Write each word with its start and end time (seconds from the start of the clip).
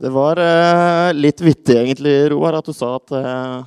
Det 0.00 0.10
var 0.10 0.40
eh, 0.42 1.12
litt 1.14 1.38
vittig 1.40 1.76
egentlig, 1.78 2.14
Roar, 2.32 2.56
at 2.58 2.66
du 2.66 2.74
sa 2.74 2.96
at 2.96 3.12
eh, 3.14 3.60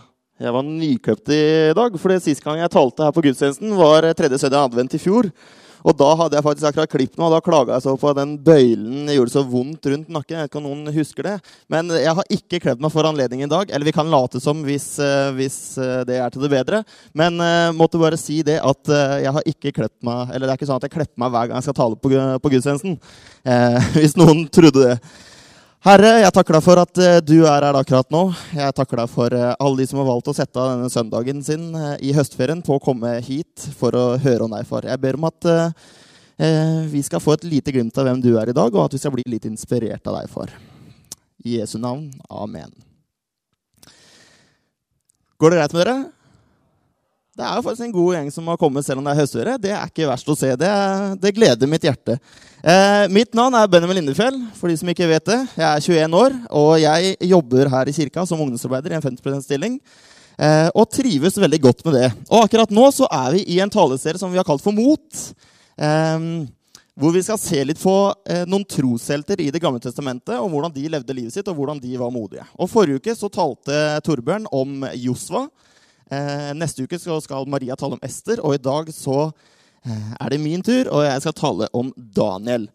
jeg 0.44 0.52
var 0.54 0.66
nykøpt 0.68 1.32
i 1.32 1.46
dag. 1.78 1.96
For 2.02 2.20
sist 2.20 2.44
gang 2.44 2.60
jeg 2.60 2.74
talte 2.74 3.06
her 3.08 3.16
på 3.16 3.24
gudstjenesten, 3.24 3.72
var 3.80 4.10
tredje 4.18 4.42
søndag 4.42 4.68
advent 4.68 4.98
i 4.98 5.00
fjor. 5.02 5.30
Og 5.88 5.96
da 5.96 6.08
hadde 6.20 6.36
jeg 6.36 6.44
faktisk 6.44 6.68
akkurat 6.68 6.92
klippet 6.92 7.16
meg, 7.16 7.30
og 7.30 7.38
da 7.38 7.40
klaga 7.46 7.78
jeg 7.78 7.86
så 7.86 7.94
på 8.02 8.12
den 8.18 8.34
bøylen 8.44 9.08
gjorde 9.14 9.32
så 9.32 9.44
vondt 9.48 9.88
rundt 9.88 10.10
nakken. 10.12 10.36
Jeg 10.36 10.44
vet 10.44 10.52
ikke 10.52 10.60
om 10.60 10.66
noen 10.68 10.92
husker 10.92 11.30
det. 11.30 11.36
Men 11.72 11.94
jeg 11.96 12.16
har 12.18 12.34
ikke 12.34 12.60
kledd 12.66 12.84
meg 12.84 12.92
for 12.92 13.08
anledningen 13.08 13.48
i 13.48 13.54
dag. 13.54 13.72
Eller 13.72 13.88
vi 13.88 13.96
kan 13.96 14.12
late 14.12 14.42
som 14.44 14.66
hvis, 14.68 14.90
eh, 15.00 15.30
hvis 15.38 15.58
eh, 15.80 16.02
det 16.10 16.20
er 16.20 16.34
til 16.34 16.44
det 16.44 16.52
bedre. 16.52 16.82
Men 17.16 17.40
uh, 17.40 17.72
måtte 17.78 18.02
bare 18.02 18.20
si 18.20 18.42
det 18.44 18.58
at 18.60 18.92
jeg 19.24 19.32
har 19.38 19.48
ikke 19.48 19.72
klept 19.80 20.04
meg 20.06 20.34
Eller 20.34 20.46
det 20.46 20.52
er 20.52 20.60
ikke 20.60 20.68
sånn 20.68 20.82
at 20.82 20.86
jeg 20.90 20.94
klepper 20.98 21.22
meg 21.24 21.32
hver 21.32 21.48
gang 21.48 21.62
jeg 21.62 21.70
skal 21.70 21.80
tale 21.80 22.02
på, 22.04 22.12
på 22.44 22.52
gudstjenesten. 22.52 23.00
Uh, 23.48 23.80
hvis 24.02 24.20
noen 24.20 24.44
trodde 24.52 24.84
det. 24.84 25.00
Herre, 25.86 26.24
jeg 26.24 26.34
takker 26.34 26.56
deg 26.58 26.64
for 26.66 26.80
at 26.82 27.00
uh, 27.00 27.20
du 27.22 27.36
er 27.46 27.62
her 27.62 27.78
akkurat 27.78 28.08
nå. 28.10 28.24
Jeg 28.58 28.74
takker 28.80 28.98
deg 28.98 29.12
for 29.14 29.34
uh, 29.38 29.52
alle 29.62 29.78
de 29.78 29.86
som 29.86 30.00
har 30.02 30.08
valgt 30.08 30.32
å 30.32 30.34
sette 30.34 30.58
av 30.58 30.72
denne 30.72 30.90
søndagen 30.90 31.44
sin 31.46 31.68
uh, 31.78 31.94
i 32.02 32.16
høstferien 32.18 32.64
på 32.66 32.80
å 32.80 32.82
komme 32.82 33.12
hit 33.22 33.68
for 33.78 33.94
å 33.94 34.08
høre 34.24 34.48
om 34.48 34.56
deg, 34.58 34.66
far. 34.66 34.88
Jeg 34.90 35.04
ber 35.04 35.20
om 35.20 35.30
at 35.30 35.52
vi 36.92 37.00
skal 37.02 37.18
få 37.18 37.34
et 37.34 37.48
lite 37.50 37.74
glimt 37.74 37.96
av 37.98 38.06
hvem 38.06 38.20
du 38.22 38.28
er 38.38 38.52
i 38.52 38.54
dag, 38.54 38.70
og 38.70 38.84
at 38.84 38.94
vi 38.94 39.00
skal 39.02 39.10
bli 39.16 39.24
litt 39.26 39.48
inspirert 39.50 40.06
av 40.06 40.20
deg, 40.20 40.28
far. 40.30 40.52
I 41.42 41.56
Jesu 41.58 41.80
navn. 41.82 42.12
Amen. 42.30 42.70
Går 45.42 45.54
det 45.54 45.58
greit 45.58 45.74
med 45.74 45.82
dere? 45.82 45.96
Det 47.38 47.46
er 47.46 47.60
jo 47.60 47.62
faktisk 47.68 47.86
en 47.86 47.94
god 47.94 48.14
gjeng 48.16 48.30
som 48.34 48.48
har 48.50 48.58
kommet 48.58 48.86
selv 48.86 48.98
om 48.98 49.06
det 49.06 49.12
er 49.14 49.20
høstføre. 49.20 49.52
Det 49.62 49.70
er 49.70 49.90
ikke 49.92 50.08
verst 50.10 50.30
å 50.34 50.36
se. 50.40 50.48
Det, 50.58 50.70
det 51.22 51.32
gleder 51.38 51.70
mitt 51.70 51.84
hjerte. 51.86 52.16
Eh, 52.66 53.04
mitt 53.14 53.38
navn 53.38 53.54
er 53.60 53.68
Benjamin 53.70 54.00
Lindefjell, 54.00 54.40
for 54.58 54.74
de 54.74 54.78
som 54.80 54.90
ikke 54.90 55.06
vet 55.12 55.28
det. 55.30 55.38
Jeg 55.54 55.68
er 55.68 55.84
21 55.86 56.18
år, 56.18 56.38
og 56.50 56.72
jeg 56.82 57.12
jobber 57.30 57.70
her 57.76 57.92
i 57.92 57.94
kirka 57.94 58.26
som 58.26 58.42
ungdomsarbeider 58.42 58.96
i 58.96 58.98
en 58.98 59.06
50 59.06 59.22
%-stilling. 59.22 59.76
Eh, 60.34 60.72
og 60.74 60.90
trives 60.90 61.38
veldig 61.38 61.60
godt 61.68 61.86
med 61.86 62.00
det. 62.00 62.10
Og 62.26 62.48
akkurat 62.48 62.74
nå 62.74 62.88
så 62.98 63.06
er 63.20 63.38
vi 63.38 63.46
i 63.54 63.60
en 63.62 63.76
taleserie 63.78 64.18
som 64.18 64.34
vi 64.34 64.42
har 64.42 64.48
kalt 64.48 64.66
for 64.66 64.74
Mot. 64.74 65.22
Eh, 65.78 66.28
hvor 66.98 67.14
vi 67.14 67.22
skal 67.22 67.38
se 67.38 67.62
litt 67.70 67.86
på 67.86 67.96
eh, 68.26 68.48
noen 68.50 68.66
troshelter 68.66 69.46
i 69.46 69.52
Det 69.54 69.62
gamle 69.62 69.82
testamentet, 69.84 70.40
og 70.42 70.50
hvordan 70.50 70.74
de 70.74 70.90
levde 70.90 71.14
livet 71.22 71.38
sitt, 71.38 71.54
og 71.54 71.62
hvordan 71.62 71.86
de 71.86 71.94
var 72.02 72.10
modige. 72.10 72.50
Og 72.58 72.74
Forrige 72.74 72.98
uke 72.98 73.14
så 73.14 73.30
talte 73.30 74.02
Torbjørn 74.10 74.50
om 74.50 74.90
Josva. 74.98 75.46
Eh, 76.08 76.52
neste 76.56 76.86
uke 76.88 77.00
skal 77.00 77.48
Maria 77.52 77.76
tale 77.76 77.98
om 77.98 78.06
Ester, 78.06 78.40
og 78.40 78.56
i 78.56 78.62
dag 78.64 78.92
så 78.96 79.28
eh, 79.28 80.14
er 80.16 80.32
det 80.32 80.40
min 80.40 80.64
tur, 80.64 80.88
og 80.94 81.04
jeg 81.04 81.24
skal 81.26 81.36
tale 81.36 81.68
om 81.76 81.92
Daniel. 81.96 82.70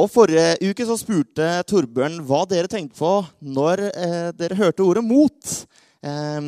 Og 0.00 0.08
Forrige 0.08 0.70
uke 0.70 0.86
så 0.88 0.96
spurte 0.96 1.48
Torbjørn 1.68 2.22
hva 2.24 2.44
dere 2.48 2.70
tenkte 2.72 2.96
på 2.96 3.12
når 3.44 3.84
eh, 3.90 4.30
dere 4.38 4.56
hørte 4.56 4.86
ordet 4.86 5.04
'mot'. 5.04 5.54
Eh, 6.04 6.40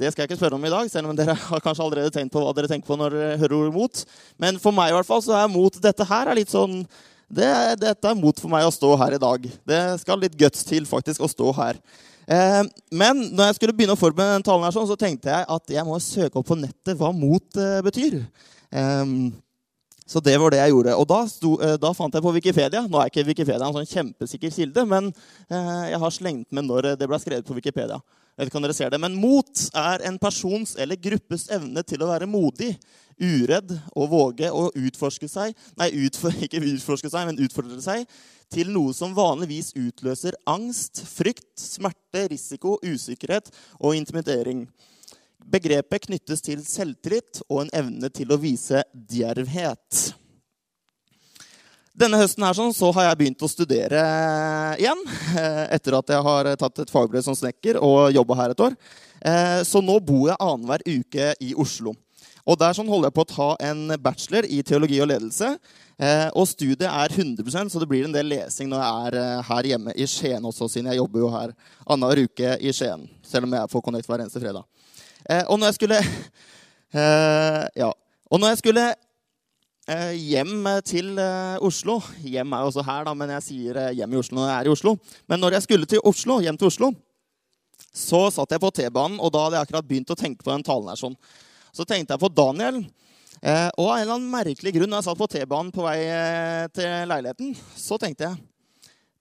det 0.00 0.10
skal 0.10 0.22
jeg 0.22 0.30
ikke 0.30 0.40
spørre 0.40 0.56
om 0.56 0.64
i 0.64 0.72
dag, 0.72 0.88
selv 0.90 1.10
om 1.10 1.16
dere 1.16 1.36
har 1.50 1.60
kanskje 1.60 1.84
allerede 1.84 2.14
tenkt 2.14 2.32
på 2.32 2.40
hva 2.40 2.54
dere 2.56 2.70
tenker 2.70 2.88
på 2.88 2.96
når 2.96 3.18
dere 3.18 3.40
hører 3.44 3.58
ordet 3.60 3.74
'mot'. 3.76 4.04
Men 4.40 4.58
for 4.58 4.72
meg 4.72 4.90
i 4.90 4.96
hvert 4.96 5.10
fall 5.10 5.20
så 5.20 5.36
er 5.36 5.52
'mot' 5.52 5.80
dette 5.80 6.08
her 6.08 6.32
er 6.32 6.40
litt 6.40 6.52
sånn 6.52 6.86
det, 7.32 7.80
Dette 7.80 8.08
er 8.08 8.16
mot 8.16 8.36
for 8.36 8.52
meg 8.52 8.66
å 8.66 8.72
stå 8.72 8.92
her 9.00 9.16
i 9.16 9.20
dag. 9.20 9.46
Det 9.64 9.82
skal 10.02 10.20
litt 10.20 10.36
guts 10.36 10.66
til 10.68 10.84
faktisk 10.84 11.24
å 11.24 11.30
stå 11.32 11.52
her. 11.56 11.78
Eh, 12.26 12.62
men 12.94 13.22
når 13.32 13.50
jeg 13.50 13.58
skulle 13.58 13.74
begynne 13.76 13.96
å 13.96 14.00
forberede 14.00 14.38
den 14.38 14.46
talen, 14.46 14.66
her, 14.66 14.74
sånn, 14.74 14.88
så 14.90 14.98
tenkte 14.98 15.32
jeg 15.32 15.48
at 15.56 15.74
jeg 15.74 15.86
må 15.88 15.98
søke 16.02 16.38
opp 16.38 16.50
på 16.50 16.58
nettet 16.58 16.98
hva 16.98 17.10
mot 17.16 17.58
eh, 17.58 17.80
betyr. 17.84 18.20
Eh, 18.70 19.16
så 20.12 20.20
det 20.20 20.34
var 20.38 20.52
det 20.52 20.60
jeg 20.60 20.74
gjorde. 20.74 20.96
Og 21.00 21.06
da, 21.08 21.20
sto, 21.30 21.52
da, 21.80 21.92
fant 21.96 22.14
jeg 22.14 22.24
på 22.24 22.34
Wikipedia. 22.34 22.82
Nå 22.84 22.98
er 23.00 23.08
ikke 23.08 23.24
Wikipedia 23.24 23.64
en 23.64 23.76
sånn 23.78 23.88
kjempesikker 23.88 24.52
kilde, 24.52 24.82
men 24.84 25.06
jeg 25.48 26.00
har 26.02 26.12
slengt 26.12 26.50
med 26.52 26.66
når 26.66 26.90
det 27.00 27.08
ble 27.08 27.16
skrevet 27.22 27.46
på 27.48 27.56
Wikipedia. 27.56 27.96
Jeg 28.32 28.42
vet 28.42 28.50
ikke 28.50 28.58
om 28.60 28.66
dere 28.66 28.76
ser 28.76 28.92
det, 28.92 29.00
Men 29.00 29.16
mot 29.16 29.62
er 29.76 30.04
en 30.08 30.18
persons 30.20 30.74
eller 30.80 31.00
gruppes 31.00 31.46
evne 31.52 31.84
til 31.84 32.02
å 32.04 32.10
være 32.10 32.28
modig, 32.28 32.74
uredd 33.22 33.74
og 33.92 34.08
våge 34.10 34.48
å 34.50 34.70
utforske 34.72 35.28
seg 35.30 35.52
Nei, 35.78 35.90
utfor, 36.06 36.34
ikke 36.44 36.62
utforske 36.72 37.10
seg, 37.12 37.28
men 37.28 37.40
utfordre 37.44 37.80
seg 37.84 38.06
til 38.52 38.70
noe 38.72 38.92
som 38.96 39.14
vanligvis 39.16 39.72
utløser 39.78 40.36
angst, 40.48 41.02
frykt, 41.08 41.54
smerte, 41.58 42.26
risiko, 42.32 42.76
usikkerhet 42.84 43.50
og 43.80 43.96
intimidering. 43.96 44.66
Begrepet 45.42 46.06
knyttes 46.06 46.44
til 46.44 46.62
selvtillit 46.66 47.42
og 47.48 47.64
en 47.64 47.72
evne 47.82 48.10
til 48.14 48.30
å 48.32 48.40
vise 48.40 48.84
djervhet. 48.92 50.12
Denne 51.92 52.16
høsten 52.16 52.44
her 52.46 52.56
sånn, 52.56 52.72
så 52.72 52.88
har 52.96 53.10
jeg 53.10 53.18
begynt 53.20 53.42
å 53.44 53.50
studere 53.50 54.02
igjen. 54.80 55.02
Eh, 55.36 55.64
etter 55.76 55.98
at 55.98 56.12
jeg 56.14 56.24
har 56.24 56.48
tatt 56.60 56.80
et 56.82 56.92
fagbrev 56.92 57.24
som 57.24 57.36
snekker 57.36 57.78
og 57.84 58.14
jobba 58.14 58.38
her 58.38 58.54
et 58.54 58.62
år. 58.64 58.78
Eh, 59.20 59.60
så 59.68 59.82
nå 59.84 59.98
bor 60.00 60.30
jeg 60.30 60.40
annenhver 60.40 60.84
uke 60.88 61.28
i 61.44 61.52
Oslo. 61.52 61.92
Og 62.42 62.58
Der 62.58 62.74
sånn 62.74 62.90
holder 62.90 63.10
jeg 63.10 63.16
på 63.16 63.24
å 63.24 63.30
ta 63.30 63.48
en 63.68 63.92
bachelor 64.02 64.46
i 64.50 64.62
teologi 64.66 64.98
og 65.02 65.08
ledelse. 65.12 65.52
Eh, 66.02 66.26
og 66.34 66.48
studiet 66.50 66.88
er 66.88 67.12
100% 67.14 67.70
så 67.70 67.78
det 67.78 67.86
blir 67.90 68.08
en 68.08 68.14
del 68.14 68.26
lesing 68.32 68.70
når 68.70 68.80
jeg 68.82 69.06
er 69.06 69.16
eh, 69.20 69.42
her 69.46 69.68
hjemme 69.70 69.92
i 69.94 70.06
Skien 70.10 70.48
også, 70.48 70.66
siden 70.72 70.88
jeg 70.90 70.98
jobber 70.98 71.22
jo 71.22 71.28
her 71.30 71.52
annenhver 71.86 72.24
uke 72.26 72.56
i 72.58 72.72
Skien. 72.74 73.04
Selv 73.22 73.46
om 73.46 73.54
jeg 73.54 73.62
er 73.62 73.70
på 73.70 73.82
Connect 73.84 74.10
hver 74.10 74.24
eneste 74.24 74.42
fredag. 74.42 74.66
Eh, 75.28 75.44
og 75.46 75.60
når 75.60 75.70
jeg 75.70 75.80
skulle 75.80 76.02
Ja. 76.92 77.88
Og 78.28 78.40
når 78.40 78.50
jeg 78.50 78.58
skulle 78.60 78.82
hjem 80.12 80.66
til 80.84 81.16
Oslo 81.64 81.94
Hjem 82.20 82.52
er 82.52 82.60
jo 82.60 82.68
også 82.68 82.84
her, 82.84 83.06
da, 83.06 83.14
men 83.16 83.32
jeg 83.32 83.44
sier 83.46 83.78
hjem 83.96 84.12
i 84.12 84.18
Oslo 84.20 84.36
når 84.36 84.50
jeg 84.50 84.56
er 84.56 84.68
i 84.68 84.72
Oslo. 84.74 84.92
Men 85.30 85.40
når 85.40 85.56
jeg 85.56 85.64
skulle 85.64 85.88
til 85.88 86.04
Oslo, 86.04 86.36
hjem 86.44 86.58
til 86.60 86.68
Oslo, 86.68 86.90
så 87.96 88.26
satt 88.34 88.52
jeg 88.52 88.60
på 88.60 88.70
T-banen, 88.76 89.16
og 89.20 89.32
da 89.32 89.46
hadde 89.46 89.58
jeg 89.58 89.68
akkurat 89.68 89.88
begynt 89.88 90.12
å 90.12 90.18
tenke 90.18 90.44
på 90.44 90.52
den 90.52 90.64
talen 90.66 90.92
her 90.92 91.00
sånn. 91.00 91.16
Så 91.72 91.86
tenkte 91.88 92.14
jeg 92.14 92.22
på 92.22 92.30
Daniel. 92.32 92.82
Eh, 93.42 93.68
og 93.80 93.88
av 93.88 93.96
en 93.96 94.04
eller 94.04 94.16
annen 94.18 94.32
merkelig 94.32 94.74
grunn, 94.76 94.90
når 94.92 95.00
jeg 95.00 95.08
satt 95.08 95.20
på 95.20 95.30
T-banen 95.32 95.72
på 95.74 95.84
vei 95.86 95.98
eh, 96.04 96.66
til 96.76 97.08
leiligheten, 97.10 97.54
så 97.74 97.98
tenkte 97.98 98.28
jeg 98.28 98.40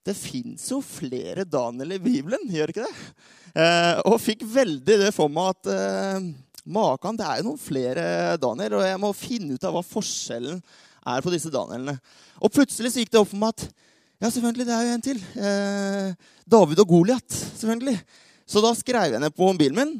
det 0.02 0.16
fins 0.18 0.64
jo 0.72 0.80
flere 0.82 1.46
Daniel 1.46 1.94
i 1.94 2.02
Bibelen, 2.02 2.48
gjør 2.50 2.72
ikke 2.74 2.86
det? 2.88 3.10
Eh, 3.54 4.00
og 4.10 4.22
fikk 4.22 4.42
veldig 4.50 4.98
det 5.04 5.12
for 5.14 5.30
meg 5.30 5.52
at 5.54 5.70
eh, 5.70 6.30
Makan, 6.74 7.18
det 7.18 7.28
er 7.28 7.42
jo 7.42 7.52
noen 7.52 7.62
flere 7.62 8.06
Daniel, 8.42 8.80
og 8.80 8.86
jeg 8.86 9.02
må 9.02 9.12
finne 9.18 9.58
ut 9.58 9.68
av 9.68 9.76
hva 9.78 9.84
forskjellen 9.86 10.60
er 11.12 11.24
på 11.26 11.34
disse 11.34 11.54
Danielene. 11.54 11.98
Og 12.42 12.54
plutselig 12.54 12.94
så 12.94 13.02
gikk 13.02 13.14
det 13.14 13.22
opp 13.22 13.32
for 13.32 13.42
meg 13.42 13.56
at 13.56 13.66
ja, 14.22 14.30
selvfølgelig, 14.30 14.68
det 14.68 14.74
er 14.76 14.86
jo 14.86 14.96
en 14.96 15.06
til. 15.06 15.22
Eh, 15.42 16.32
David 16.58 16.82
og 16.84 16.92
Goliat, 16.94 17.42
selvfølgelig. 17.58 17.98
Så 18.50 18.62
da 18.62 18.74
skrev 18.78 19.16
jeg 19.16 19.22
ned 19.22 19.34
på 19.34 19.48
mobilen 19.50 19.78
min 19.78 19.96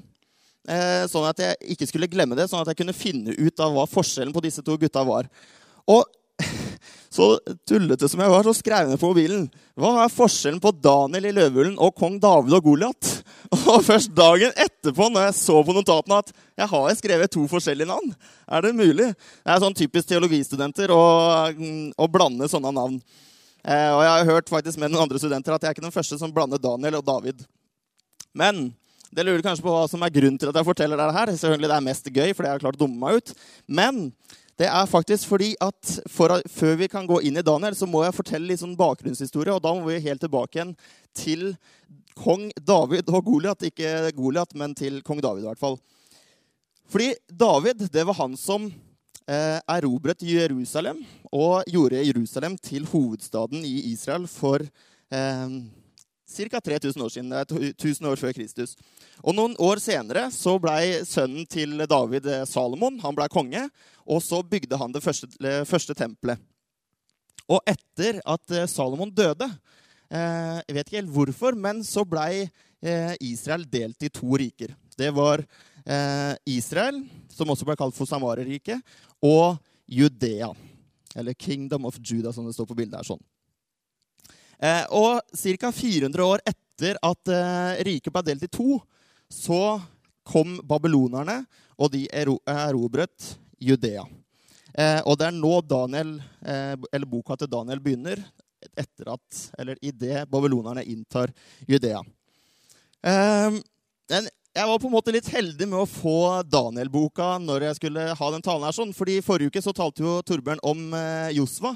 sånn 1.10 1.26
at 1.26 1.40
jeg 1.42 1.74
ikke 1.74 1.88
skulle 1.90 2.10
glemme 2.12 2.38
det, 2.38 2.46
sånn 2.48 2.62
at 2.62 2.70
jeg 2.70 2.82
kunne 2.84 2.94
finne 2.94 3.34
ut 3.34 3.64
av 3.64 3.74
hva 3.74 3.88
forskjellen 3.90 4.34
på 4.36 4.44
disse 4.46 4.62
to 4.66 4.76
gutta 4.78 5.02
var. 5.08 5.30
Og 5.90 6.06
så 7.16 7.34
tullete 7.68 8.10
som 8.10 8.22
jeg 8.24 8.32
var, 8.32 8.46
så 8.46 8.54
skrev 8.56 8.86
jeg 8.86 8.92
ned 8.92 9.02
på 9.02 9.12
mobilen. 9.12 9.48
Hva 9.80 9.94
er 10.04 10.14
forskjellen 10.14 10.62
på 10.64 10.74
Daniel 10.78 11.28
i 11.30 11.34
Løvehullen 11.36 11.80
og 11.82 11.96
kong 11.98 12.20
David 12.22 12.58
og 12.58 12.70
Goliat? 12.70 13.10
Og 13.72 13.82
først 13.84 14.14
dagen 14.16 14.54
etterpå, 14.56 15.10
når 15.12 15.26
jeg 15.26 15.36
så 15.42 15.58
på 15.66 15.74
notatene 15.76 16.22
at 16.22 16.30
jeg 16.62 16.68
har 16.72 16.94
skrevet 16.96 17.34
to 17.34 17.42
forskjellige 17.52 17.90
navn. 17.90 18.14
Er 18.48 18.64
det 18.64 18.72
mulig? 18.78 19.10
Det 19.12 19.52
er 19.52 19.60
sånn 19.60 19.76
typisk 19.76 20.08
teologistudenter 20.08 20.94
å, 20.96 21.02
å 21.52 22.08
blande 22.12 22.48
sånne 22.52 22.72
navn. 22.76 22.96
Eh, 23.62 23.90
og 23.92 24.02
jeg 24.06 24.12
har 24.12 24.30
hørt 24.30 24.52
faktisk 24.54 24.80
med 24.80 24.94
noen 24.94 25.04
andre 25.04 25.20
studenter 25.20 25.54
at 25.54 25.66
jeg 25.66 25.74
er 25.74 25.76
ikke 25.76 25.84
den 25.84 25.94
første 25.94 26.18
som 26.22 26.32
blander 26.34 26.62
Daniel 26.64 27.02
og 27.02 27.06
David. 27.10 27.44
Men 28.38 28.70
det 29.12 29.26
lurer 29.28 29.44
kanskje 29.44 29.66
på 29.66 29.74
hva 29.74 29.88
som 29.92 30.04
er 30.06 30.14
grunnen 30.14 30.40
til 30.40 30.52
at 30.52 30.58
jeg 30.60 30.68
forteller 30.68 31.00
dere 31.00 31.16
her. 31.16 31.32
Selvfølgelig 31.36 31.70
det 31.72 31.78
er 31.78 31.88
mest 31.88 32.06
gøy, 32.08 32.30
fordi 32.32 32.48
jeg 32.48 32.56
har 32.56 32.64
klart 32.64 32.78
å 32.80 32.84
dumme 32.86 33.00
meg 33.02 33.20
ut. 33.20 33.34
Men 33.68 34.06
det 34.62 34.70
er 34.70 34.88
faktisk 34.90 35.28
fordi 35.32 35.52
at 35.64 35.96
for, 36.12 36.38
før 36.52 36.78
vi 36.80 36.88
kan 36.92 37.08
gå 37.10 37.18
inn 37.28 37.40
i 37.40 37.46
Daniel, 37.46 37.76
så 37.76 37.90
må 37.90 38.06
jeg 38.06 38.16
fortelle 38.16 38.48
litt 38.52 38.62
sånn 38.62 38.78
bakgrunnshistorie. 38.80 39.56
Og 39.56 39.64
da 39.64 39.74
må 39.76 39.88
vi 39.90 40.00
helt 40.06 40.24
tilbake 40.24 40.60
igjen 40.60 40.76
til 41.18 41.50
kong 42.22 42.48
David 42.56 43.12
og 43.12 43.26
Goliat. 43.28 43.68
Ikke 43.68 44.14
Goliat, 44.16 44.56
men 44.56 44.78
til 44.78 45.02
kong 45.08 45.20
David 45.24 45.44
i 45.44 45.50
hvert 45.50 45.62
fall. 45.62 45.80
Fordi 46.92 47.12
David, 47.28 47.84
det 47.92 48.08
var 48.08 48.20
han 48.20 48.40
som 48.40 48.70
eh, 49.28 49.60
erobret 49.76 50.24
Jerusalem 50.28 51.04
og 51.32 51.68
gjorde 51.72 52.04
Jerusalem 52.04 52.58
til 52.60 52.88
hovedstaden 52.92 53.64
i 53.68 53.92
Israel 53.94 54.28
for 54.28 54.64
eh, 54.64 55.60
ca. 56.32 56.62
3000 56.62 57.04
år 57.04 57.10
siden. 57.10 57.32
Det 57.32 57.40
er 57.40 57.74
1000 57.74 58.08
år 58.08 58.20
før 58.20 58.34
Kristus. 58.36 58.76
Og 59.22 59.36
Noen 59.36 59.56
år 59.62 59.82
senere 59.84 60.28
så 60.34 60.56
ble 60.62 61.04
sønnen 61.08 61.46
til 61.50 61.84
David 61.90 62.28
eh, 62.30 62.46
Salomon 62.50 63.00
han 63.04 63.18
ble 63.18 63.28
konge. 63.32 63.66
Og 64.06 64.24
så 64.24 64.42
bygde 64.44 64.80
han 64.80 64.94
det 64.94 65.04
første, 65.04 65.30
første 65.70 65.96
tempelet. 65.98 66.42
Og 67.52 67.62
etter 67.68 68.22
at 68.26 68.56
eh, 68.56 68.70
Salomon 68.70 69.12
døde 69.12 69.46
eh, 69.46 70.60
Jeg 70.66 70.78
vet 70.78 70.88
ikke 70.88 71.02
helt 71.02 71.16
hvorfor, 71.16 71.58
men 71.58 71.84
så 71.88 72.06
ble 72.08 72.50
Israel 73.22 73.62
delt 73.70 74.02
i 74.02 74.10
to 74.10 74.26
riker. 74.42 74.72
Det 74.98 75.12
var 75.14 75.44
Israel, 76.50 76.96
som 77.30 77.52
også 77.54 77.68
ble 77.68 77.76
kalt 77.78 77.94
for 77.94 78.10
Samaria-riket, 78.10 78.82
og 79.22 79.60
Judea. 79.86 80.50
Eller 81.14 81.38
Kingdom 81.38 81.86
of 81.86 82.00
Judah, 82.02 82.34
som 82.34 82.48
det 82.48 82.56
står 82.58 82.66
på 82.66 82.80
bildet 82.80 82.98
her. 82.98 83.06
sånn. 83.06 83.22
Eh, 84.62 84.84
og 84.94 85.22
ca. 85.34 85.72
400 85.74 86.22
år 86.26 86.44
etter 86.46 86.98
at 87.02 87.32
eh, 87.34 87.82
riket 87.88 88.14
ble 88.14 88.22
delt 88.28 88.46
i 88.46 88.52
to, 88.52 88.78
så 89.32 89.80
kom 90.28 90.60
babylonerne, 90.68 91.42
og 91.82 91.90
de 91.96 92.04
erobret 92.14 93.32
Judea. 93.58 94.04
Eh, 94.78 95.02
og 95.02 95.18
det 95.18 95.28
er 95.28 95.36
nå 95.36 95.56
Daniel, 95.66 96.14
eller 96.46 97.10
boka 97.10 97.36
til 97.40 97.50
Daniel 97.50 97.82
begynner, 97.82 98.22
etter 98.78 99.10
at, 99.16 99.40
eller 99.58 99.80
idet 99.82 100.28
babylonerne 100.30 100.86
inntar 100.86 101.34
Judea. 101.68 102.04
Eh, 103.02 103.58
jeg 104.12 104.68
var 104.68 104.78
på 104.78 104.92
en 104.92 104.94
måte 104.94 105.14
litt 105.16 105.30
heldig 105.32 105.66
med 105.72 105.80
å 105.80 105.90
få 105.90 106.44
Daniel-boka 106.46 107.34
når 107.42 107.70
jeg 107.70 107.80
skulle 107.80 108.10
ha 108.20 108.32
den 108.36 108.44
talen. 108.46 108.68
her. 108.68 108.76
sånn, 108.76 108.94
fordi 108.94 109.22
Forrige 109.26 109.50
uke 109.50 109.64
så 109.64 109.74
talte 109.74 110.04
jo 110.04 110.18
Torbjørn 110.28 110.62
om 110.68 110.92
Josva. 111.32 111.72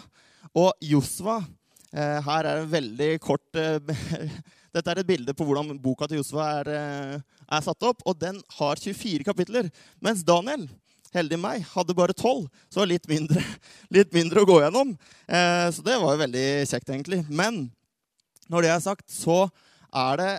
Og 0.60 0.74
Josva 0.84 1.40
Her 1.96 2.48
er 2.50 2.62
en 2.62 2.72
veldig 2.72 3.10
kort 3.24 3.60
eh, 3.60 3.80
Dette 4.76 4.92
er 4.92 5.00
et 5.00 5.08
bilde 5.08 5.32
på 5.32 5.46
hvordan 5.48 5.78
boka 5.80 6.08
til 6.10 6.20
Josefa 6.20 6.46
er, 6.60 6.70
eh, 6.76 7.20
er, 7.48 7.62
satt 7.64 7.86
opp. 7.88 8.04
Og 8.04 8.18
den 8.20 8.42
har 8.58 8.82
24 8.82 9.24
kapitler. 9.24 9.70
Mens 10.04 10.26
Daniel 10.28 10.68
heldig 11.16 11.40
meg, 11.40 11.64
hadde 11.72 11.96
bare 11.96 12.16
12. 12.16 12.50
Så 12.68 12.82
var 12.82 12.90
litt 12.92 13.08
mindre, 13.08 13.40
litt 13.96 14.12
mindre 14.16 14.44
å 14.44 14.50
gå 14.50 14.60
gjennom. 14.66 14.92
Eh, 15.32 15.68
så 15.72 15.86
det 15.86 15.96
var 16.02 16.18
jo 16.18 16.24
veldig 16.26 16.48
kjekt, 16.68 16.92
egentlig. 16.92 17.22
Men 17.32 17.70
når 18.52 18.68
det 18.68 18.74
er 18.74 18.84
sagt, 18.84 19.08
så 19.12 19.46
er 19.96 20.22
det 20.22 20.34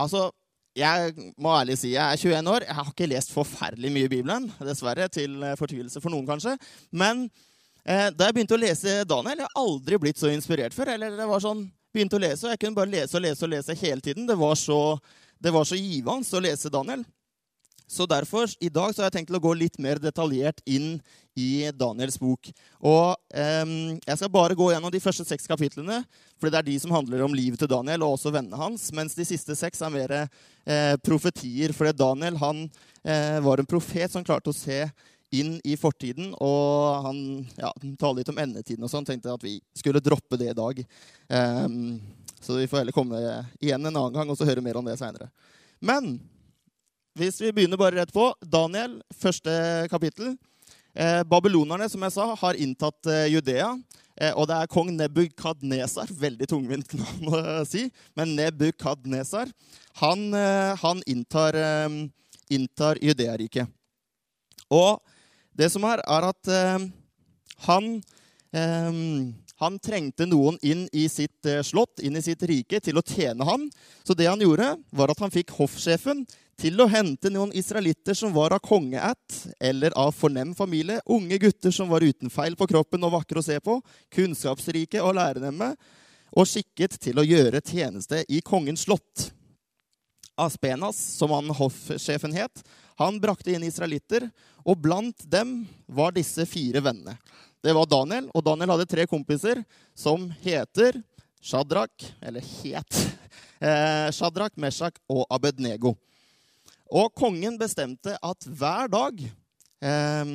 Altså, 0.00 0.30
jeg 0.74 1.12
må 1.36 1.50
ærlig 1.52 1.74
si 1.78 1.90
jeg 1.92 2.00
er 2.00 2.16
21 2.16 2.48
år. 2.48 2.64
Jeg 2.64 2.74
har 2.78 2.86
ikke 2.88 3.06
lest 3.10 3.30
forferdelig 3.30 3.90
mye 3.92 4.08
i 4.08 4.10
Bibelen. 4.10 4.46
Dessverre, 4.64 5.04
til 5.12 5.36
fortvilelse 5.60 6.00
for 6.00 6.10
noen, 6.10 6.24
kanskje. 6.26 6.56
Men 6.96 7.26
eh, 7.28 7.51
da 7.82 8.28
jeg 8.28 8.34
begynte 8.36 8.54
å 8.54 8.60
lese 8.62 9.00
Daniel 9.10 9.40
Jeg 9.42 9.48
har 9.48 9.62
aldri 9.62 9.98
blitt 9.98 10.20
så 10.20 10.30
inspirert 10.30 10.74
før. 10.74 10.92
eller 10.94 11.16
det 11.18 11.26
var 11.26 11.42
sånn, 11.42 11.64
begynte 11.92 12.18
å 12.18 12.22
lese, 12.22 12.46
og 12.46 12.52
Jeg 12.52 12.60
kunne 12.62 12.78
bare 12.78 12.92
lese 12.92 13.18
og 13.18 13.24
lese 13.24 13.44
og 13.44 13.50
lese 13.50 13.78
hele 13.80 14.00
tiden. 14.00 14.28
Det 14.28 14.38
var 14.38 14.54
så, 14.54 14.78
det 15.42 15.52
var 15.52 15.66
så 15.66 15.78
givende 15.78 16.38
å 16.38 16.44
lese 16.44 16.70
Daniel. 16.70 17.02
Så 17.92 18.06
derfor, 18.08 18.48
i 18.60 18.70
dag 18.72 18.94
så 18.94 19.02
har 19.02 19.10
jeg 19.10 19.18
tenkt 19.18 19.34
å 19.36 19.42
gå 19.42 19.50
litt 19.52 19.74
mer 19.82 19.98
detaljert 20.00 20.62
inn 20.64 20.94
i 21.36 21.68
Daniels 21.76 22.16
bok. 22.20 22.48
Og 22.80 23.16
eh, 23.36 23.72
Jeg 24.00 24.16
skal 24.16 24.32
bare 24.32 24.56
gå 24.56 24.70
gjennom 24.72 24.92
de 24.92 25.00
første 25.02 25.26
seks 25.28 25.44
kapitlene, 25.50 25.98
for 26.40 26.48
det 26.48 26.62
er 26.62 26.68
de 26.70 26.78
som 26.80 26.94
handler 26.94 27.24
om 27.26 27.36
livet 27.36 27.60
til 27.60 27.68
Daniel 27.68 28.06
og 28.06 28.16
også 28.16 28.32
vennene 28.32 28.56
hans, 28.56 28.88
mens 28.96 29.16
de 29.18 29.26
siste 29.28 29.56
seks 29.58 29.84
er 29.84 29.92
mer 29.92 30.14
eh, 30.22 30.94
profetier. 31.04 31.76
For 31.76 31.92
Daniel 31.92 32.40
han, 32.40 32.64
eh, 33.04 33.36
var 33.44 33.60
en 33.60 33.68
profet 33.68 34.14
som 34.14 34.24
klarte 34.24 34.54
å 34.54 34.56
se 34.56 34.86
inn 35.32 35.54
i 35.64 35.76
fortiden, 35.80 36.32
og 36.44 37.06
han 37.06 37.20
ja, 37.56 37.70
taler 38.00 38.20
litt 38.20 38.32
om 38.32 38.40
endetiden 38.42 38.84
og 38.84 38.92
sånn. 38.92 39.06
Tenkte 39.08 39.32
at 39.32 39.44
vi 39.44 39.56
skulle 39.76 40.02
droppe 40.04 40.38
det 40.40 40.50
i 40.52 40.58
dag. 40.58 40.82
Um, 41.32 42.00
så 42.42 42.58
vi 42.58 42.68
får 42.68 42.82
heller 42.82 42.96
komme 42.96 43.20
igjen 43.62 43.80
en 43.80 43.94
annen 43.94 44.14
gang 44.14 44.30
og 44.30 44.38
så 44.38 44.48
høre 44.48 44.64
mer 44.64 44.78
om 44.80 44.86
det 44.86 44.98
seinere. 45.00 45.30
Men 45.80 46.16
hvis 47.18 47.40
vi 47.42 47.52
begynner 47.52 47.80
bare 47.80 48.00
rett 48.00 48.12
på 48.14 48.30
Daniel, 48.40 48.96
første 49.20 49.52
kapittel. 49.92 50.32
Eh, 50.92 51.20
babylonerne 51.28 51.88
som 51.88 52.02
jeg 52.04 52.14
sa, 52.14 52.26
har 52.40 52.58
inntatt 52.60 53.08
eh, 53.08 53.26
Judea. 53.32 53.68
Eh, 54.16 54.32
og 54.32 54.48
det 54.48 54.56
er 54.56 54.70
kong 54.72 54.90
Nebukadnesar. 54.96 56.08
Veldig 56.22 56.48
tungvint 56.48 56.94
navn 57.00 57.28
å 57.32 57.42
si. 57.68 57.84
Men 58.16 58.32
Nebukadnesar 58.38 59.52
han, 60.00 60.26
eh, 60.34 60.72
han 60.80 61.04
inntar, 61.06 61.56
eh, 61.56 61.98
inntar 62.52 63.00
Judea-riket. 63.04 63.68
Og 64.72 65.00
det 65.58 65.68
som 65.72 65.84
er, 65.88 66.02
er 66.04 66.28
at 66.32 66.52
eh, 66.52 66.90
han 67.68 67.94
han 69.62 69.78
trengte 69.80 70.26
noen 70.28 70.58
inn 70.60 70.82
i 70.92 71.06
sitt 71.08 71.46
slott, 71.64 72.02
inn 72.04 72.18
i 72.18 72.22
sitt 72.24 72.42
rike, 72.44 72.82
til 72.84 72.98
å 73.00 73.04
tjene 73.06 73.46
ham. 73.48 73.62
Så 74.04 74.12
det 74.18 74.26
han 74.28 74.42
gjorde, 74.44 74.74
var 74.92 75.08
at 75.08 75.22
han 75.24 75.32
fikk 75.32 75.54
hoffsjefen 75.56 76.20
til 76.60 76.78
å 76.82 76.88
hente 76.90 77.30
noen 77.32 77.52
israelitter 77.56 78.16
som 78.18 78.34
var 78.34 78.54
av 78.54 78.62
kongeætt 78.62 79.38
eller 79.62 79.94
av 79.98 80.12
fornem 80.14 80.52
familie, 80.54 81.00
unge 81.06 81.38
gutter 81.42 81.74
som 81.74 81.90
var 81.90 82.04
uten 82.04 82.30
feil 82.30 82.56
på 82.58 82.68
kroppen 82.70 83.06
og 83.06 83.16
vakre 83.16 83.40
å 83.40 83.46
se 83.46 83.58
på, 83.62 83.78
kunnskapsrike 84.14 85.02
og 85.02 85.16
lærenemme, 85.18 85.72
og 86.32 86.48
skikket 86.48 86.96
til 87.02 87.18
å 87.20 87.26
gjøre 87.26 87.60
tjeneste 87.64 88.22
i 88.28 88.40
kongens 88.44 88.86
slott. 88.86 89.30
Aspenas, 90.42 90.98
som 90.98 91.32
han 91.34 91.50
hoffsjefen 91.54 92.34
het, 92.36 92.62
han 93.00 93.18
brakte 93.22 93.54
inn 93.54 93.64
israelitter, 93.66 94.28
og 94.66 94.78
blant 94.82 95.24
dem 95.30 95.62
var 95.86 96.14
disse 96.14 96.46
fire 96.46 96.82
vennene. 96.84 97.16
Det 97.62 97.74
var 97.76 97.86
Daniel, 97.86 98.28
og 98.34 98.44
Daniel 98.44 98.74
hadde 98.74 98.88
tre 98.90 99.06
kompiser 99.10 99.62
som 99.94 100.26
heter 100.42 100.98
Shadrach, 101.42 102.08
eller 102.22 102.42
het 102.62 102.98
eh, 103.62 104.08
Shadrach, 104.14 104.54
Meshach 104.58 104.98
og 105.10 105.24
Abednego. 105.30 105.94
Og 106.92 107.14
kongen 107.16 107.54
bestemte 107.58 108.18
at 108.18 108.50
hver 108.50 108.90
dag 108.92 109.22
eh, 109.22 110.34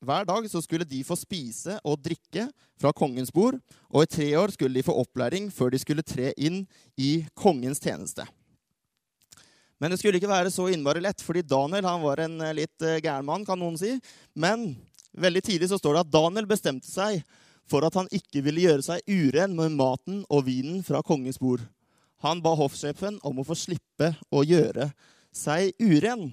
hver 0.00 0.24
dag 0.24 0.46
så 0.48 0.62
skulle 0.64 0.86
de 0.88 1.02
få 1.04 1.12
spise 1.18 1.74
og 1.84 2.00
drikke 2.00 2.46
fra 2.80 2.92
kongens 2.96 3.32
bord, 3.32 3.58
og 3.92 4.04
i 4.06 4.08
tre 4.08 4.28
år 4.40 4.54
skulle 4.54 4.78
de 4.78 4.84
få 4.86 4.94
opplæring 4.96 5.50
før 5.52 5.74
de 5.74 5.80
skulle 5.82 6.06
tre 6.06 6.30
inn 6.40 6.62
i 6.96 7.26
kongens 7.36 7.82
tjeneste. 7.84 8.24
Men 9.80 9.92
det 9.92 10.00
skulle 10.00 10.20
ikke 10.20 10.30
være 10.30 10.52
så 10.52 10.68
innmari 10.68 11.00
lett, 11.02 11.22
fordi 11.24 11.42
Daniel 11.46 11.88
han 11.88 12.02
var 12.04 12.20
en 12.26 12.36
eh, 12.44 12.56
litt 12.62 12.84
eh, 12.84 13.00
gæren 13.00 13.26
mann, 13.26 13.46
kan 13.48 13.58
noen 13.60 13.78
si. 13.80 13.94
Men 14.36 14.74
veldig 15.16 15.42
tidlig 15.46 15.70
så 15.70 15.80
står 15.80 15.96
det 15.96 16.02
at 16.04 16.12
Daniel 16.12 16.48
bestemte 16.50 16.90
seg 16.90 17.22
for 17.70 17.86
at 17.86 17.96
han 17.96 18.10
ikke 18.12 18.42
ville 18.44 18.66
gjøre 18.66 18.84
seg 18.84 19.06
uren 19.08 19.54
med 19.56 19.76
maten 19.78 20.24
og 20.28 20.44
vinen 20.48 20.82
fra 20.86 21.00
kongens 21.06 21.40
bord. 21.40 21.62
Han 22.20 22.42
ba 22.44 22.52
hoffsjefen 22.58 23.16
om 23.24 23.40
å 23.40 23.46
få 23.46 23.56
slippe 23.56 24.12
å 24.28 24.42
gjøre 24.44 24.90
seg 25.32 25.72
uren. 25.80 26.28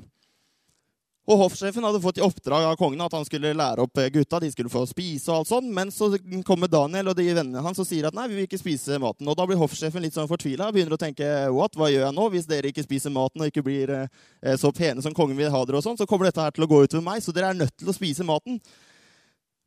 Og 1.28 1.42
Hoffsjefen 1.42 1.84
hadde 1.84 2.00
fått 2.00 2.22
i 2.22 2.24
oppdrag 2.24 2.64
av 2.70 2.78
kongen 2.80 3.02
at 3.04 3.12
han 3.12 3.26
skulle 3.28 3.50
lære 3.52 3.84
opp 3.84 4.00
gutta. 4.14 4.40
de 4.40 4.52
skulle 4.52 4.72
få 4.72 4.86
spise 4.88 5.28
og 5.28 5.42
alt 5.42 5.50
sånt, 5.50 5.68
Men 5.68 5.92
så 5.92 6.08
kommer 6.46 6.68
Daniel 6.72 7.10
og 7.10 7.18
de 7.18 7.26
vennene 7.34 7.64
hans 7.64 7.80
og 7.80 7.88
sier 7.88 8.08
at 8.08 8.16
nei, 8.16 8.30
vi 8.30 8.36
vil 8.36 8.48
ikke 8.48 8.62
spise 8.62 8.98
maten. 8.98 9.28
Og 9.28 9.36
Da 9.36 9.46
blir 9.46 9.60
hoffsjefen 9.60 10.02
litt 10.02 10.16
sånn 10.16 10.30
fortvila 10.30 10.70
og 10.70 10.74
begynner 10.74 10.96
å 10.96 11.02
tenke 11.02 11.28
what, 11.52 11.76
hva 11.76 11.92
gjør 11.92 12.06
jeg 12.06 12.16
nå? 12.16 12.30
Hvis 12.32 12.48
dere 12.48 12.72
ikke 12.72 12.86
spiser 12.86 13.12
maten 13.12 13.44
og 13.44 13.52
ikke 13.52 13.64
blir 13.64 13.92
eh, 13.92 14.56
så 14.56 14.72
pene 14.72 15.04
som 15.04 15.14
kongen 15.14 15.36
vil 15.36 15.52
ha 15.52 15.66
dere, 15.66 15.82
og 15.82 15.84
sånn, 15.84 15.98
så 16.00 16.08
kommer 16.08 16.30
dette 16.30 16.40
her 16.40 16.56
til 16.56 16.64
å 16.64 16.70
gå 16.72 16.80
utover 16.86 17.04
meg. 17.04 17.20
Så 17.20 17.36
dere 17.36 17.52
er 17.52 17.60
nødt 17.60 17.76
til 17.76 17.92
å 17.92 17.98
spise 17.98 18.24
maten. 18.24 18.62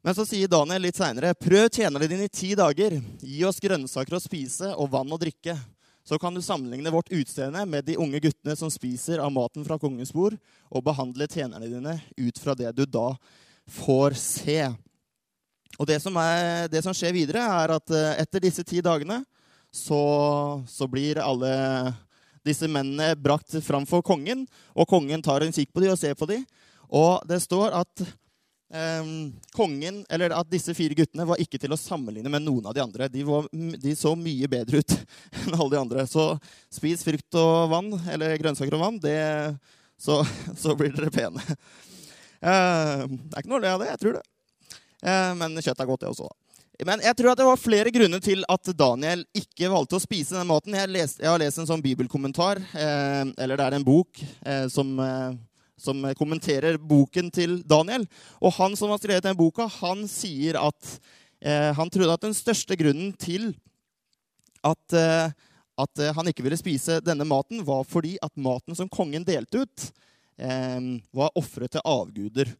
Men 0.00 0.16
så 0.16 0.24
sier 0.24 0.48
Daniel 0.48 0.80
litt 0.80 0.96
seinere, 0.96 1.34
prøv 1.36 1.68
tjenerne 1.68 2.08
dine 2.08 2.24
i 2.24 2.32
ti 2.32 2.54
dager. 2.56 2.96
Gi 3.20 3.44
oss 3.44 3.60
grønnsaker 3.60 4.16
å 4.16 4.22
spise 4.24 4.72
og 4.80 4.88
vann 4.96 5.12
å 5.12 5.20
drikke 5.20 5.58
så 6.04 6.18
kan 6.18 6.34
du 6.34 6.42
sammenligne 6.42 6.92
vårt 6.92 7.10
utseende 7.12 7.64
med 7.68 7.84
de 7.84 7.96
unge 8.00 8.20
guttene 8.22 8.56
som 8.56 8.70
spiser 8.72 9.20
av 9.22 9.32
maten 9.32 9.64
fra 9.66 9.78
kongens 9.78 10.12
bord, 10.16 10.36
og 10.70 10.84
behandle 10.86 11.28
tjenerne 11.30 11.68
dine 11.68 11.96
ut 12.16 12.38
fra 12.40 12.56
det 12.58 12.72
du 12.76 12.86
da 12.86 13.12
får 13.70 14.16
se. 14.18 14.60
Og 15.78 15.86
det 15.88 16.00
som, 16.02 16.16
er, 16.18 16.68
det 16.72 16.82
som 16.84 16.96
skjer 16.96 17.14
videre, 17.14 17.44
er 17.44 17.76
at 17.76 17.92
eh, 17.94 18.22
etter 18.24 18.42
disse 18.42 18.64
ti 18.66 18.82
dagene 18.84 19.20
så, 19.70 20.00
så 20.66 20.88
blir 20.90 21.20
alle 21.22 21.52
disse 22.46 22.68
mennene 22.68 23.14
brakt 23.20 23.54
fram 23.64 23.86
for 23.88 24.04
kongen, 24.04 24.46
og 24.74 24.88
kongen 24.90 25.22
tar 25.22 25.44
en 25.44 25.54
kikk 25.54 25.70
på 25.72 25.84
dem 25.84 25.94
og 25.94 26.00
ser 26.00 26.16
på 26.18 26.28
dem. 26.30 26.42
Og 26.90 27.22
det 27.28 27.38
står 27.44 27.76
at 27.76 28.02
kongen, 29.56 30.04
eller 30.08 30.30
at 30.30 30.50
disse 30.50 30.74
fire 30.78 30.94
guttene 30.94 31.24
var 31.26 31.40
ikke 31.42 31.58
til 31.58 31.72
å 31.74 31.78
sammenligne 31.78 32.30
med 32.30 32.44
noen 32.44 32.68
av 32.70 32.74
de 32.76 32.82
andre. 32.84 33.08
De, 33.10 33.24
var, 33.26 33.48
de, 33.50 33.94
så 33.98 34.12
mye 34.14 34.46
bedre 34.50 34.78
ut 34.78 34.94
enn 35.42 35.56
alle 35.56 35.70
de 35.72 35.80
andre. 35.80 36.06
Så 36.06 36.26
spis 36.70 37.02
frukt 37.06 37.38
og 37.40 37.70
vann, 37.72 37.90
eller 38.12 38.36
grønnsaker 38.38 38.76
og 38.78 38.84
vann, 38.84 39.00
det, 39.02 39.16
så, 39.98 40.20
så, 40.62 40.76
blir 40.78 40.94
dere 40.94 41.10
pene. 41.14 41.42
Uh, 42.40 43.08
det 43.10 43.34
er 43.34 43.42
ikke 43.42 43.50
noe 43.50 43.58
å 43.58 43.64
le 43.64 43.74
av 43.74 43.82
det. 43.82 43.90
Jeg 43.90 44.02
tror 44.04 44.20
det. 44.20 44.24
Uh, 45.02 45.32
men 45.42 45.58
kjøtt 45.58 45.82
er 45.82 45.90
godt, 45.90 46.04
det 46.04 46.12
også. 46.14 46.30
Men 46.86 47.02
jeg 47.04 47.12
tror 47.18 47.34
at 47.34 47.42
det 47.42 47.44
var 47.50 47.60
flere 47.60 47.90
grunner 47.92 48.22
til 48.24 48.46
at 48.48 48.70
Daniel 48.72 49.26
ikke 49.36 49.68
valgte 49.68 49.98
å 49.98 50.00
spise 50.00 50.38
den 50.38 50.48
maten. 50.48 50.78
Jeg, 50.78 50.88
lest, 50.94 51.18
jeg 51.20 51.28
har 51.28 51.42
lest 51.42 51.60
en 51.60 51.68
sånn 51.68 51.82
bibelkommentar, 51.84 52.62
eh, 52.72 53.24
eller 53.36 53.60
det 53.60 53.66
er 53.66 53.76
en 53.76 53.84
bok 53.84 54.22
som 54.72 54.94
som 55.80 56.04
kommenterer 56.18 56.78
boken 56.78 57.30
til 57.34 57.60
Daniel. 57.68 58.06
Og 58.40 58.54
han 58.58 58.76
som 58.78 58.92
har 58.92 59.00
skrevet 59.02 59.26
den 59.26 59.38
boka, 59.38 59.66
han 59.80 60.06
sier 60.10 60.60
at 60.60 60.94
eh, 61.40 61.70
han 61.76 61.90
trodde 61.92 62.14
at 62.14 62.26
den 62.26 62.36
største 62.36 62.76
grunnen 62.78 63.14
til 63.20 63.50
at, 64.66 64.96
eh, 64.96 65.32
at, 65.80 66.04
han 66.16 66.28
ikke 66.30 66.44
ville 66.44 66.60
spise 66.60 67.00
denne 67.04 67.26
maten, 67.28 67.64
var 67.66 67.86
fordi 67.88 68.16
at 68.22 68.36
maten 68.36 68.76
som 68.76 68.90
kongen 68.92 69.24
delte 69.26 69.64
ut, 69.64 69.90
eh, 70.38 70.80
var 71.16 71.32
ofret 71.40 71.76
til 71.76 71.84
avguder. 71.84 72.52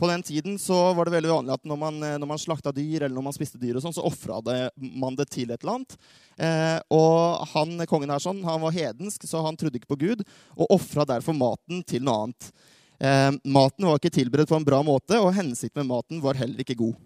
På 0.00 0.08
den 0.10 0.24
tiden 0.26 0.56
så 0.58 0.76
var 0.96 1.06
det 1.06 1.14
veldig 1.14 1.30
vanlig 1.30 1.52
at 1.54 1.66
når 1.70 1.78
man, 1.78 1.98
når 2.02 2.26
man 2.26 2.40
slakta 2.42 2.72
dyr, 2.74 3.04
eller 3.04 3.14
når 3.14 3.26
man 3.28 3.36
spiste 3.36 3.60
dyr, 3.62 3.76
og 3.78 3.84
sånn, 3.84 3.94
så 3.94 4.02
ofra 4.02 4.40
man 4.74 5.14
det 5.14 5.28
til 5.30 5.52
et 5.54 5.62
eller 5.62 5.76
annet. 5.76 5.94
Eh, 6.34 6.78
og 6.96 7.44
han, 7.52 7.76
kongen 7.90 8.10
her 8.10 8.22
sånn, 8.22 8.42
han 8.42 8.62
var 8.64 8.74
hedensk, 8.74 9.22
så 9.30 9.44
han 9.46 9.58
trodde 9.58 9.78
ikke 9.78 9.92
på 9.94 10.00
Gud, 10.00 10.24
og 10.58 10.74
ofra 10.74 11.06
derfor 11.14 11.38
maten 11.38 11.84
til 11.86 12.02
noe 12.02 12.24
annet. 12.24 12.50
Eh, 12.98 13.30
maten 13.54 13.86
var 13.86 14.02
ikke 14.02 14.16
tilberedt 14.18 14.50
på 14.50 14.58
en 14.58 14.66
bra 14.66 14.82
måte, 14.86 15.18
og 15.22 15.34
hensikten 15.38 15.84
med 15.84 15.92
maten 15.92 16.22
var 16.24 16.42
heller 16.42 16.66
ikke 16.66 16.78
god. 16.82 16.98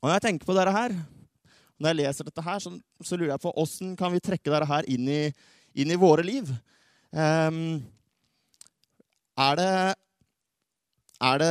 Og 0.00 0.08
når 0.08 0.16
jeg 0.16 0.26
tenker 0.26 0.50
på 0.50 0.58
dette 0.58 0.74
her, 0.74 0.98
når 1.78 1.92
jeg 1.92 2.00
leser 2.02 2.26
dette 2.26 2.46
her, 2.46 2.62
så, 2.62 2.74
så 3.06 3.18
lurer 3.18 3.36
jeg 3.36 3.46
på 3.46 3.54
åssen 3.62 3.94
kan 3.98 4.10
vi 4.14 4.22
trekke 4.22 4.50
dette 4.50 4.70
her 4.70 4.90
inn 4.90 5.06
i, 5.06 5.22
inn 5.78 5.94
i 5.94 5.98
våre 5.98 6.26
liv. 6.26 6.50
Eh, 7.14 7.50
er 9.46 9.62
det 9.62 9.74
er 11.22 11.38
det, 11.38 11.50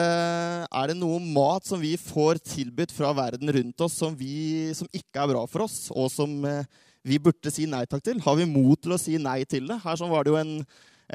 er 0.67 0.91
det, 0.91 0.97
noe 0.99 1.19
mat 1.23 1.67
som 1.67 1.79
vi 1.79 1.93
får 1.99 2.41
tilbudt 2.43 2.91
fra 2.91 3.13
verden 3.15 3.51
rundt 3.55 3.83
oss 3.85 3.95
som, 4.01 4.15
vi, 4.17 4.71
som 4.75 4.89
ikke 4.91 5.21
er 5.21 5.31
bra 5.31 5.43
for 5.47 5.65
oss, 5.65 5.85
og 5.95 6.09
som 6.11 6.33
eh, 6.47 6.67
vi 7.07 7.19
burde 7.23 7.53
si 7.53 7.67
nei 7.69 7.85
takk 7.89 8.03
til? 8.03 8.19
Har 8.25 8.35
vi 8.39 8.49
mot 8.49 8.79
til 8.81 8.95
å 8.95 8.99
si 8.99 9.15
nei 9.21 9.41
til 9.47 9.69
det? 9.71 9.79
Her 9.85 10.01
var 10.11 10.27
det 10.27 10.33
jo 10.33 10.39
en, 10.41 10.57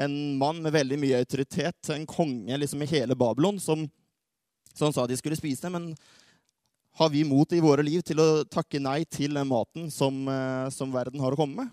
en 0.01 0.15
mann 0.41 0.63
med 0.63 0.73
veldig 0.73 0.97
mye 1.03 1.19
autoritet, 1.21 1.91
en 1.93 2.07
konge 2.09 2.57
liksom 2.63 2.81
i 2.81 2.89
hele 2.89 3.17
Babylon, 3.19 3.61
som, 3.61 3.85
som 4.73 4.95
sa 4.95 5.05
de 5.05 5.19
skulle 5.19 5.37
spise 5.37 5.67
det. 5.67 5.73
Men 5.77 5.91
har 6.97 7.13
vi 7.13 7.21
mot 7.29 7.53
i 7.53 7.61
våre 7.61 7.85
liv 7.85 8.01
til 8.01 8.23
å 8.23 8.41
takke 8.49 8.81
nei 8.81 9.03
til 9.05 9.37
den 9.37 9.51
maten 9.51 9.91
som, 9.93 10.23
eh, 10.33 10.65
som 10.73 10.89
verden 10.95 11.21
har 11.21 11.37
å 11.37 11.39
komme 11.39 11.61
med? 11.61 11.69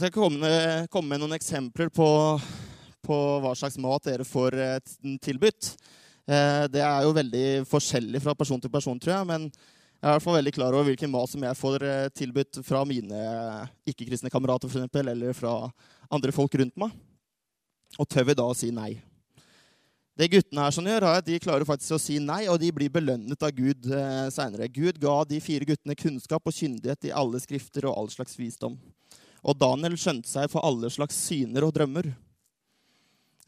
Jeg 0.00 0.08
skal 0.08 0.88
komme 0.88 1.10
med 1.12 1.20
noen 1.20 1.36
eksempler 1.36 1.90
på 1.92 2.08
på 3.04 3.16
hva 3.42 3.52
slags 3.58 3.78
mat 3.80 4.06
dere 4.06 4.26
får 4.26 4.56
eh, 4.60 4.78
tilbudt. 5.24 5.74
Eh, 6.28 6.64
det 6.72 6.82
er 6.84 7.04
jo 7.04 7.16
veldig 7.16 7.44
forskjellig 7.70 8.22
fra 8.24 8.36
person 8.38 8.60
til 8.62 8.72
person, 8.72 9.00
tror 9.00 9.16
jeg. 9.16 9.28
Men 9.28 9.46
jeg 9.50 10.06
er 10.06 10.08
i 10.08 10.16
hvert 10.16 10.24
fall 10.24 10.38
veldig 10.38 10.54
klar 10.56 10.76
over 10.76 10.90
hvilken 10.90 11.12
mat 11.12 11.32
som 11.32 11.44
jeg 11.44 11.58
får 11.60 11.86
eh, 11.88 12.08
tilbudt 12.16 12.62
fra 12.66 12.84
mine 12.88 13.20
ikke-kristne 13.88 14.32
kamerater 14.32 14.70
for 14.70 14.80
eksempel, 14.80 15.12
eller 15.12 15.36
fra 15.36 15.54
andre 16.10 16.34
folk 16.36 16.54
rundt 16.60 16.76
meg. 16.80 16.94
Og 17.98 18.08
tør 18.08 18.30
vi 18.30 18.38
da 18.38 18.46
å 18.46 18.56
si 18.56 18.70
nei? 18.74 18.94
Det 20.20 20.28
guttene 20.28 20.66
her 20.66 20.74
sånn 20.74 20.88
gjør, 20.90 21.06
er 21.08 21.20
at 21.22 21.26
de 21.26 21.40
klarer 21.40 21.64
faktisk 21.66 21.96
å 21.96 22.02
si 22.02 22.18
nei, 22.20 22.42
og 22.52 22.58
de 22.60 22.68
blir 22.76 22.92
belønnet 22.92 23.40
av 23.46 23.54
Gud 23.56 23.86
seinere. 24.34 24.68
Gud 24.68 24.98
ga 25.00 25.22
de 25.24 25.38
fire 25.40 25.64
guttene 25.64 25.96
kunnskap 25.96 26.44
og 26.44 26.52
kyndighet 26.54 27.08
i 27.08 27.14
alle 27.16 27.40
skrifter 27.40 27.88
og 27.88 27.96
all 27.96 28.10
slags 28.12 28.36
visdom. 28.36 28.76
Og 29.40 29.56
Daniel 29.56 29.96
skjønte 29.96 30.28
seg 30.28 30.50
for 30.52 30.64
alle 30.66 30.90
slags 30.92 31.16
syner 31.28 31.64
og 31.64 31.72
drømmer. 31.76 32.10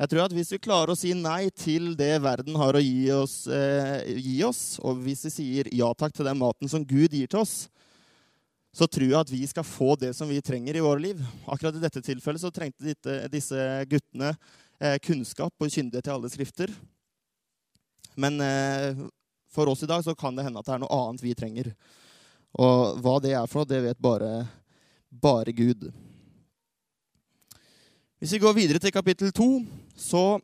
Jeg 0.01 0.09
tror 0.09 0.25
at 0.25 0.33
Hvis 0.35 0.53
vi 0.55 0.63
klarer 0.63 0.95
å 0.95 0.99
si 0.99 1.13
nei 1.15 1.51
til 1.51 1.93
det 1.99 2.15
verden 2.25 2.57
har 2.59 2.75
å 2.75 2.81
gi 2.83 3.11
oss, 3.15 3.47
eh, 3.47 4.09
gi 4.17 4.39
oss, 4.47 4.81
og 4.81 5.03
hvis 5.05 5.27
vi 5.29 5.35
sier 5.35 5.69
ja 5.75 5.93
takk 5.95 6.15
til 6.17 6.27
den 6.27 6.41
maten 6.41 6.69
som 6.69 6.85
Gud 6.85 7.13
gir 7.13 7.29
til 7.29 7.43
oss, 7.43 7.69
så 8.73 8.89
tror 8.89 9.05
jeg 9.05 9.21
at 9.21 9.31
vi 9.31 9.45
skal 9.47 9.67
få 9.69 9.93
det 10.01 10.15
som 10.17 10.31
vi 10.33 10.41
trenger 10.41 10.77
i 10.77 10.85
våre 10.85 11.01
liv. 11.01 11.21
Akkurat 11.45 11.77
i 11.77 11.83
dette 11.83 12.01
tilfellet 12.01 12.41
så 12.41 12.51
trengte 12.51 12.87
disse, 12.89 13.17
disse 13.29 13.67
guttene 13.91 14.33
eh, 14.81 14.97
kunnskap 15.05 15.53
og 15.61 15.69
kyndighet 15.69 16.09
til 16.09 16.15
alle 16.17 16.31
skrifter. 16.33 16.73
Men 18.17 18.41
eh, 18.41 18.97
for 19.53 19.69
oss 19.69 19.85
i 19.85 19.91
dag 19.91 20.01
så 20.05 20.17
kan 20.17 20.37
det 20.37 20.47
hende 20.47 20.63
at 20.63 20.71
det 20.71 20.73
er 20.79 20.81
noe 20.87 21.03
annet 21.03 21.25
vi 21.25 21.37
trenger. 21.37 21.69
Og 22.57 22.97
hva 23.05 23.19
det 23.21 23.37
er 23.37 23.45
for 23.45 23.61
noe, 23.63 23.69
det 23.69 23.85
vet 23.85 24.01
bare, 24.01 24.33
bare 25.13 25.53
Gud. 25.53 25.91
Hvis 28.23 28.37
vi 28.37 28.38
går 28.38 28.52
videre 28.55 28.79
til 28.79 28.93
kapittel 28.95 29.33
to, 29.35 29.64
så 29.99 30.37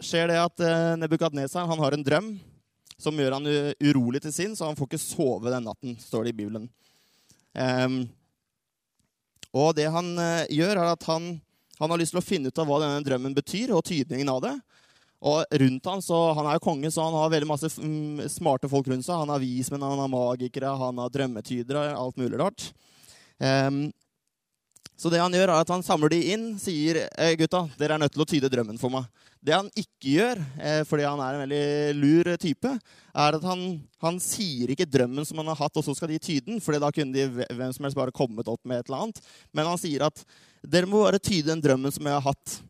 skjer 0.00 0.30
det 0.30 0.38
at 0.40 0.62
eh, 0.64 0.94
Nebukadnesar 0.96 1.68
har 1.68 1.92
en 1.92 2.04
drøm 2.06 2.30
som 2.96 3.20
gjør 3.20 3.36
han 3.36 3.50
urolig 3.84 4.22
til 4.24 4.32
sinn, 4.32 4.54
så 4.56 4.70
han 4.70 4.78
får 4.78 4.88
ikke 4.88 5.00
sove 5.02 5.52
den 5.52 5.68
natten, 5.68 5.98
står 6.00 6.24
det 6.24 6.32
i 6.32 6.38
Bibelen. 6.38 6.64
Um, 7.52 7.98
og 9.52 9.74
det 9.76 9.90
han 9.92 10.08
uh, 10.16 10.48
gjør, 10.48 10.72
er 10.72 10.94
at 10.94 11.04
han, 11.10 11.28
han, 11.76 11.92
har 11.92 12.00
lyst 12.00 12.16
til 12.16 12.22
å 12.22 12.24
finne 12.24 12.48
ut 12.48 12.64
av 12.64 12.72
hva 12.72 12.80
denne 12.80 13.04
drømmen 13.04 13.36
betyr, 13.36 13.76
og 13.76 13.84
tydningen 13.84 14.32
av 14.32 14.40
det. 14.46 14.56
Og 15.20 15.56
rundt 15.66 15.92
han, 15.92 16.00
så 16.00 16.24
Han 16.32 16.48
er 16.48 16.56
jo 16.56 16.64
konge, 16.64 16.96
så 16.96 17.10
han 17.10 17.20
har 17.20 17.36
veldig 17.36 17.52
masse 17.52 17.74
mm, 17.76 18.24
smarte 18.32 18.72
folk 18.72 18.88
rundt 18.88 19.04
seg. 19.04 19.20
Han 19.20 19.36
har 19.36 19.44
vismenn, 19.44 19.84
han 19.84 20.00
har 20.00 20.16
magikere, 20.16 20.72
han 20.80 21.04
har 21.04 21.12
drømmetydere, 21.12 21.90
alt 21.92 22.16
mulig 22.24 22.40
rart. 22.40 22.70
Um, 23.36 23.90
så 25.02 25.10
det 25.10 25.18
han 25.18 25.34
gjør, 25.34 25.50
er 25.50 25.64
at 25.64 25.70
han 25.72 25.82
samler 25.82 26.12
de 26.12 26.20
inn, 26.30 26.44
sier 26.62 27.00
eh, 27.10 27.32
gutta, 27.40 27.64
dere 27.78 27.96
er 27.96 28.02
nødt 28.04 28.12
til 28.14 28.22
å 28.22 28.26
tyde 28.28 28.50
drømmen 28.52 28.78
for 28.78 28.92
meg. 28.92 29.08
Det 29.42 29.54
han 29.56 29.70
ikke 29.74 30.12
gjør, 30.12 30.42
eh, 30.62 30.82
fordi 30.86 31.06
han 31.08 31.22
er 31.24 31.34
en 31.34 31.42
veldig 31.42 31.62
lur 31.98 32.30
type, 32.38 32.74
er 33.10 33.38
at 33.38 33.46
han, 33.48 33.64
han 34.04 34.20
sier 34.22 34.70
ikke 34.70 34.86
drømmen 34.86 35.26
som 35.26 35.40
han 35.42 35.50
har 35.50 35.58
hatt, 35.58 35.80
og 35.80 35.86
så 35.86 35.96
skal 35.98 36.12
de 36.12 36.20
tyde 36.22 36.46
den. 36.52 36.60
for 36.62 36.78
da 36.78 36.92
kunne 36.94 37.16
de 37.16 37.26
hvem 37.50 37.74
som 37.74 37.88
helst 37.88 37.98
bare 37.98 38.14
kommet 38.14 38.46
opp 38.46 38.62
med 38.62 38.78
et 38.78 38.86
eller 38.86 39.08
annet. 39.08 39.18
Men 39.50 39.72
han 39.72 39.80
sier 39.82 40.06
at 40.06 40.22
dere 40.62 40.86
må 40.86 41.02
bare 41.02 41.18
tyde 41.18 41.50
den 41.50 41.64
drømmen 41.64 41.90
som 41.90 42.06
jeg 42.06 42.14
har 42.14 42.28
hatt. 42.28 42.60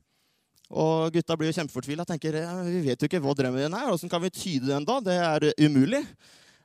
Og 0.72 1.12
gutta 1.12 1.36
blir 1.36 1.52
jo 1.52 1.58
kjempefortvila. 1.58 2.06
Tenker 2.08 2.40
vi 2.64 2.80
vet 2.86 3.02
jo 3.02 3.10
ikke 3.10 3.20
hva 3.20 3.36
drømmen 3.36 3.66
din 3.66 3.76
er. 3.76 3.92
Åssen 3.92 4.08
kan 4.08 4.24
vi 4.24 4.32
tyde 4.32 4.72
den 4.72 4.88
da? 4.88 5.02
Det 5.04 5.18
er 5.20 5.50
umulig. 5.60 6.00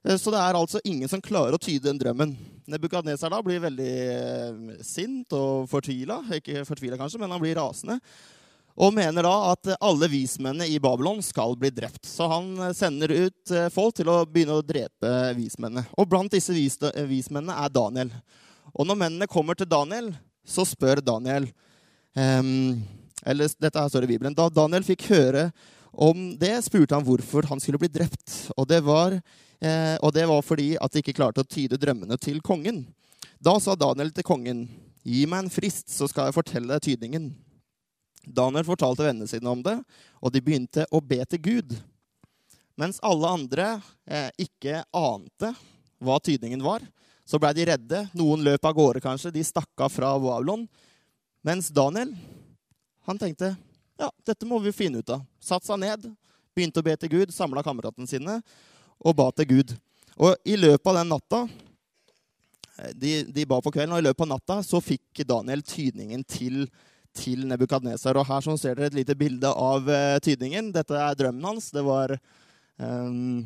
Eh, 0.08 0.18
så 0.18 0.32
det 0.32 0.40
er 0.40 0.58
altså 0.58 0.82
ingen 0.88 1.10
som 1.12 1.24
klarer 1.24 1.58
å 1.58 1.62
tyde 1.62 1.90
den 1.90 2.00
drømmen. 2.00 2.34
Nebukadneser 2.68 3.32
da 3.32 3.42
blir 3.44 3.62
veldig 3.64 3.94
eh, 4.14 4.82
sint 4.86 5.36
og 5.36 5.68
fortvila. 5.72 6.22
Ikke 6.40 6.66
fortvila 6.68 7.00
kanskje, 7.00 7.22
men 7.22 7.34
han 7.34 7.44
blir 7.44 7.58
rasende. 7.60 8.00
Og 8.78 8.94
mener 8.94 9.26
da 9.26 9.34
at 9.52 9.72
alle 9.82 10.10
vismennene 10.12 10.68
i 10.70 10.78
Babylon 10.82 11.24
skal 11.26 11.56
bli 11.58 11.72
drept. 11.74 12.06
Så 12.08 12.28
han 12.32 12.52
eh, 12.62 12.76
sender 12.78 13.14
ut 13.14 13.56
folk 13.74 13.98
til 14.00 14.12
å 14.14 14.22
begynne 14.26 14.60
å 14.60 14.66
drepe 14.66 15.14
vismennene. 15.38 15.88
Og 15.98 16.10
blant 16.10 16.32
disse 16.34 16.56
vis 16.56 16.80
vismennene 17.10 17.58
er 17.66 17.74
Daniel. 17.74 18.14
Og 18.78 18.88
når 18.88 19.00
mennene 19.00 19.32
kommer 19.32 19.58
til 19.58 19.70
Daniel, 19.70 20.12
så 20.48 20.64
spør 20.64 21.02
Daniel 21.04 21.44
um, 22.16 22.78
Eller 23.28 23.50
dette 23.60 23.82
her 23.82 23.90
står 23.92 24.06
i 24.06 24.10
Bibelen. 24.14 24.36
Da 24.38 24.46
Daniel 24.54 24.86
fikk 24.88 25.10
høre 25.10 25.50
om 25.92 26.38
det, 26.40 26.54
spurte 26.64 26.96
han 26.96 27.04
hvorfor 27.04 27.48
han 27.50 27.60
skulle 27.60 27.82
bli 27.82 27.90
drept. 27.92 28.52
Og 28.56 28.68
det 28.70 28.80
var 28.86 29.18
Eh, 29.64 29.96
og 30.06 30.14
det 30.14 30.28
var 30.30 30.44
fordi 30.46 30.76
at 30.82 30.94
de 30.94 31.02
ikke 31.02 31.16
klarte 31.18 31.42
å 31.42 31.48
tyde 31.48 31.80
drømmene 31.82 32.18
til 32.22 32.42
kongen. 32.46 32.84
Da 33.42 33.56
sa 33.62 33.76
Daniel 33.76 34.12
til 34.14 34.26
kongen, 34.26 34.68
'Gi 35.08 35.26
meg 35.26 35.46
en 35.46 35.50
frist, 35.50 35.88
så 35.88 36.08
skal 36.10 36.28
jeg 36.28 36.36
fortelle 36.36 36.68
deg 36.68 36.84
tydningen.' 36.84 37.32
Daniel 38.28 38.66
fortalte 38.68 39.06
vennene 39.06 39.28
sine 39.28 39.48
om 39.48 39.62
det, 39.64 39.78
og 40.20 40.34
de 40.34 40.42
begynte 40.44 40.84
å 40.92 41.00
be 41.00 41.24
til 41.24 41.40
Gud. 41.40 41.78
Mens 42.76 43.00
alle 43.02 43.30
andre 43.32 43.68
eh, 44.06 44.30
ikke 44.38 44.84
ante 44.92 45.54
hva 46.04 46.20
tydningen 46.20 46.60
var, 46.60 46.84
så 47.24 47.40
blei 47.40 47.54
de 47.56 47.66
redde. 47.72 48.04
Noen 48.14 48.44
løp 48.44 48.68
av 48.68 48.76
gårde, 48.76 49.00
kanskje. 49.00 49.32
De 49.32 49.44
stakk 49.48 49.72
av 49.80 49.90
fra 49.90 50.12
Babylon. 50.20 50.68
Mens 51.42 51.72
Daniel, 51.72 52.12
han 53.08 53.18
tenkte 53.18 53.56
ja, 53.98 54.12
dette 54.28 54.46
må 54.46 54.60
vi 54.60 54.76
finne 54.76 55.00
ut 55.00 55.10
av. 55.10 55.24
Satt 55.40 55.66
seg 55.66 55.80
ned, 55.82 56.04
begynte 56.54 56.84
å 56.84 56.86
be 56.86 56.94
til 57.00 57.16
Gud, 57.16 57.34
samla 57.34 57.64
kameratene 57.66 58.10
sine 58.10 58.42
og 59.00 59.18
ba 59.18 59.30
til 59.36 59.50
Gud. 59.52 59.74
Og 60.18 60.34
i 60.50 60.58
løpet 60.58 60.90
av 60.90 61.00
den 61.00 61.12
natta 61.14 61.44
eh, 61.46 62.94
de, 62.98 63.12
de, 63.34 63.46
ba 63.50 63.60
på 63.62 63.74
kvelden, 63.74 63.94
og 63.94 64.02
i 64.02 64.08
løpet 64.08 64.26
av 64.26 64.32
natta 64.34 64.60
så 64.66 64.82
fikk 64.84 65.22
Daniel 65.30 65.62
tydningen 65.66 66.24
til, 66.26 66.66
til 67.18 67.46
Nebukadnesar. 67.50 68.18
Og 68.18 68.28
her 68.30 68.46
så 68.46 68.58
ser 68.58 68.78
dere 68.78 68.92
et 68.92 68.98
lite 68.98 69.18
bilde 69.18 69.52
av 69.52 69.86
uh, 69.86 70.18
tydningen. 70.24 70.74
Dette 70.76 70.98
er 70.98 71.20
drømmen 71.20 71.46
hans. 71.52 71.70
Det 71.76 71.86
var 71.86 72.16
um, 72.82 73.46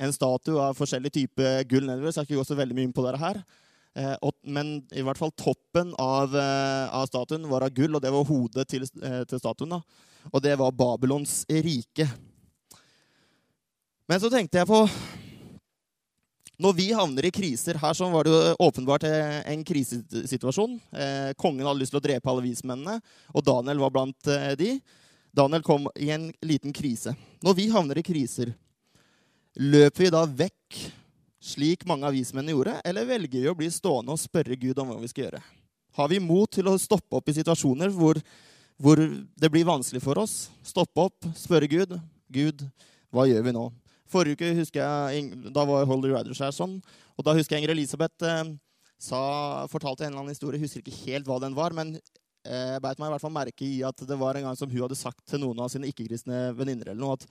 en 0.00 0.14
statue 0.16 0.60
av 0.60 0.76
forskjellig 0.76 1.14
type 1.16 1.56
gull 1.70 1.88
nedover. 1.88 2.12
Så 2.12 2.20
jeg 2.20 2.28
skal 2.28 2.36
ikke 2.36 2.44
gå 2.44 2.50
så 2.52 2.60
veldig 2.60 2.76
mye 2.76 2.90
inn 2.90 2.96
på 2.96 3.06
dette 3.08 3.24
her. 3.24 3.42
Uh, 3.96 4.16
og, 4.28 4.36
men 4.44 4.76
i 4.92 5.02
hvert 5.02 5.18
fall 5.18 5.32
toppen 5.40 5.96
av, 5.98 6.36
uh, 6.36 6.92
av, 7.00 7.08
statuen 7.08 7.48
var 7.50 7.64
av 7.64 7.72
gull, 7.74 7.96
og 7.96 8.04
det 8.04 8.12
var 8.12 8.28
hodet 8.28 8.68
til, 8.68 8.84
til 8.84 9.40
statuen. 9.40 9.78
Da. 9.78 9.80
Og 10.34 10.44
det 10.44 10.52
var 10.60 10.76
Babylons 10.76 11.42
rike. 11.48 12.10
Men 14.10 14.18
så 14.18 14.26
tenkte 14.26 14.58
jeg 14.58 14.66
på 14.66 14.78
Når 16.58 16.72
vi 16.74 16.88
havner 16.98 17.28
i 17.28 17.30
kriser 17.30 17.78
Her 17.78 17.94
så 17.94 18.08
var 18.10 18.26
det 18.26 18.32
jo 18.34 18.54
åpenbart 18.66 19.04
en 19.06 19.60
krisesituasjon. 19.64 20.74
Eh, 20.90 21.30
kongen 21.38 21.62
hadde 21.62 21.78
lyst 21.78 21.94
til 21.94 22.00
å 22.00 22.02
drepe 22.02 22.28
alle 22.28 22.42
vismennene, 22.44 22.98
og 23.30 23.44
Daniel 23.46 23.78
var 23.80 23.92
blant 23.94 24.28
eh, 24.28 24.56
de. 24.58 24.72
Daniel 25.32 25.62
kom 25.64 25.86
i 25.94 26.10
en 26.10 26.26
liten 26.42 26.74
krise. 26.74 27.14
Når 27.40 27.56
vi 27.56 27.68
havner 27.70 28.00
i 28.00 28.04
kriser, 28.04 28.50
løper 29.54 30.04
vi 30.04 30.12
da 30.12 30.24
vekk 30.26 30.80
slik 31.40 31.86
mange 31.88 32.10
av 32.10 32.16
vismennene 32.18 32.52
gjorde, 32.52 32.76
eller 32.84 33.08
velger 33.08 33.46
vi 33.46 33.48
å 33.52 33.56
bli 33.56 33.70
stående 33.72 34.12
og 34.12 34.20
spørre 34.20 34.58
Gud 34.58 34.82
om 34.82 34.90
hva 34.90 34.98
vi 35.00 35.12
skal 35.12 35.28
gjøre? 35.28 35.44
Har 35.96 36.10
vi 36.10 36.18
mot 36.20 36.50
til 36.50 36.68
å 36.68 36.78
stoppe 36.82 37.16
opp 37.16 37.30
i 37.30 37.36
situasjoner 37.38 37.94
hvor, 37.94 38.18
hvor 38.76 39.00
det 39.00 39.52
blir 39.54 39.70
vanskelig 39.70 40.02
for 40.02 40.20
oss? 40.20 40.50
Stoppe 40.66 41.06
opp, 41.06 41.30
spørre 41.38 41.70
Gud. 41.70 41.94
Gud, 42.26 42.66
hva 43.14 43.30
gjør 43.30 43.46
vi 43.46 43.54
nå? 43.56 43.70
Forrige 44.10 44.38
uke 44.38 44.54
husker 44.58 44.82
jeg, 44.82 45.28
da 45.54 45.64
var 45.68 45.86
Holly 45.88 46.10
Riders 46.10 46.42
her 46.42 46.54
sånn, 46.54 46.78
og 47.16 47.26
da 47.26 47.34
husker 47.36 47.56
jeg 47.56 47.64
Ingrid 47.64 47.76
Elisabeth 47.76 48.26
eh, 48.26 48.50
sa, 49.00 49.20
fortalte 49.70 50.04
en 50.04 50.12
eller 50.12 50.24
annen 50.24 50.34
historie. 50.34 50.60
Husker 50.60 50.82
ikke 50.82 51.04
helt 51.06 51.28
hva 51.28 51.38
den 51.42 51.56
var, 51.56 51.74
men 51.76 51.94
eh, 51.96 52.76
beit 52.82 53.00
meg 53.00 53.08
i 53.08 53.14
hvert 53.14 53.24
fall 53.24 53.34
merke 53.34 53.66
i 53.66 53.80
at 53.86 54.04
det 54.06 54.18
var 54.20 54.38
en 54.38 54.48
gang 54.48 54.58
som 54.58 54.70
hun 54.70 54.84
hadde 54.84 54.98
sagt 54.98 55.22
til 55.30 55.42
noen 55.44 55.62
av 55.62 55.70
sine 55.72 55.88
ikke-kristne 55.90 56.50
venninner 56.58 56.92
eller 56.92 57.02
noe 57.02 57.18
at 57.18 57.26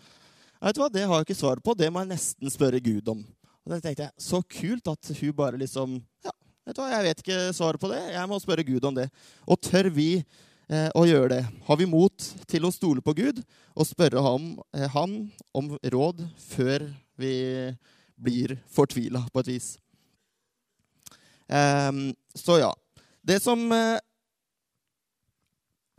vet 0.59 0.75
du 0.75 0.81
hva, 0.83 0.89
det 0.91 1.05
har 1.07 1.21
jeg 1.21 1.29
ikke 1.29 1.39
svar 1.39 1.61
på, 1.63 1.75
det 1.77 1.91
må 1.91 2.03
jeg 2.03 2.13
nesten 2.13 2.51
spørre 2.51 2.81
Gud 2.83 3.11
om. 3.11 3.23
Og 3.65 3.73
da 3.73 3.79
tenkte 3.83 4.07
jeg, 4.07 4.15
Så 4.23 4.41
kult 4.43 4.87
at 4.91 5.11
hun 5.19 5.33
bare 5.35 5.59
liksom 5.61 5.99
Ja, 6.25 6.33
vet 6.65 6.77
du 6.77 6.83
hva, 6.83 6.91
jeg 6.95 7.07
vet 7.09 7.23
ikke 7.23 7.39
svaret 7.55 7.81
på 7.81 7.91
det. 7.91 8.01
Jeg 8.15 8.29
må 8.31 8.39
spørre 8.41 8.65
Gud 8.67 8.87
om 8.89 8.95
det. 8.95 9.09
Og 9.47 9.59
tør 9.61 9.91
vi 9.93 10.09
eh, 10.69 10.89
å 10.95 11.05
gjøre 11.07 11.29
det? 11.33 11.43
Har 11.67 11.79
vi 11.79 11.87
mot 11.89 12.25
til 12.49 12.65
å 12.67 12.73
stole 12.73 13.03
på 13.05 13.15
Gud 13.17 13.41
og 13.75 13.87
spørre 13.87 14.23
ham, 14.23 14.51
eh, 14.73 14.87
han 14.93 15.31
om 15.55 15.73
råd 15.81 16.21
før 16.49 16.87
vi 17.19 17.33
blir 18.19 18.57
fortvila 18.71 19.25
på 19.31 19.43
et 19.43 19.51
vis. 19.53 19.67
Um, 21.49 22.09
så 22.35 22.59
ja. 22.61 22.73
Det 23.25 23.37
som, 23.43 23.59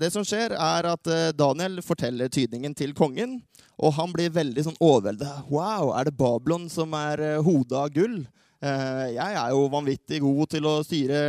det 0.01 0.09
som 0.11 0.25
skjer, 0.27 0.55
er 0.57 0.89
at 0.89 1.11
Daniel 1.37 1.79
forteller 1.85 2.33
tydningen 2.33 2.75
til 2.75 2.95
kongen. 2.97 3.37
Og 3.79 3.95
han 3.97 4.11
blir 4.13 4.33
veldig 4.35 4.65
sånn 4.67 4.81
overveldet. 4.81 5.47
Wow, 5.53 5.93
er 5.95 6.09
det 6.09 6.17
Babylon 6.19 6.67
som 6.73 6.97
er 6.97 7.23
hodet 7.45 7.77
av 7.79 7.93
gull? 7.95 8.19
Jeg 8.61 9.37
er 9.45 9.55
jo 9.55 9.69
vanvittig 9.73 10.21
god 10.25 10.51
til 10.57 10.67
å 10.69 10.75
styre, 10.85 11.21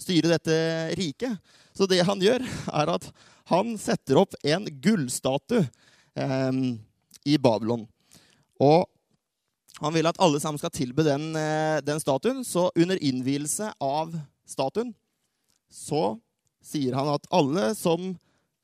styre 0.00 0.36
dette 0.36 0.56
riket. 1.00 1.40
Så 1.74 1.88
det 1.90 2.04
han 2.06 2.22
gjør, 2.22 2.44
er 2.70 2.92
at 2.94 3.08
han 3.50 3.74
setter 3.80 4.20
opp 4.22 4.36
en 4.46 4.66
gullstatue 4.82 5.64
eh, 6.14 6.60
i 7.26 7.38
Babylon. 7.38 7.86
Og 8.62 8.86
han 9.82 9.94
vil 9.96 10.06
at 10.06 10.20
alle 10.22 10.38
sammen 10.40 10.60
skal 10.62 10.72
tilbe 10.74 11.04
den, 11.06 11.32
eh, 11.36 11.80
den 11.82 12.00
statuen. 12.00 12.44
Så 12.46 12.70
under 12.74 13.00
innvielse 13.02 13.72
av 13.82 14.14
statuen 14.46 14.94
så 15.72 16.14
sier 16.64 16.94
han 16.94 17.10
at 17.16 17.26
alle 17.34 17.72
som 17.76 18.12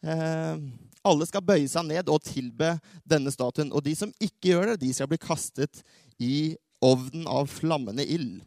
eh, 0.06 0.62
alle 1.02 1.26
skal 1.26 1.44
bøye 1.44 1.68
seg 1.68 1.88
ned 1.88 2.10
og 2.12 2.22
tilbe 2.24 2.76
denne 3.08 3.32
statuen. 3.34 3.72
Og 3.74 3.84
de 3.84 3.96
som 3.98 4.12
ikke 4.22 4.52
gjør 4.52 4.72
det, 4.72 4.80
de 4.84 4.92
skal 4.94 5.10
bli 5.10 5.18
kastet 5.20 5.82
i 6.20 6.54
ovnen 6.84 7.26
av 7.28 7.50
flammende 7.50 8.06
ild. 8.06 8.38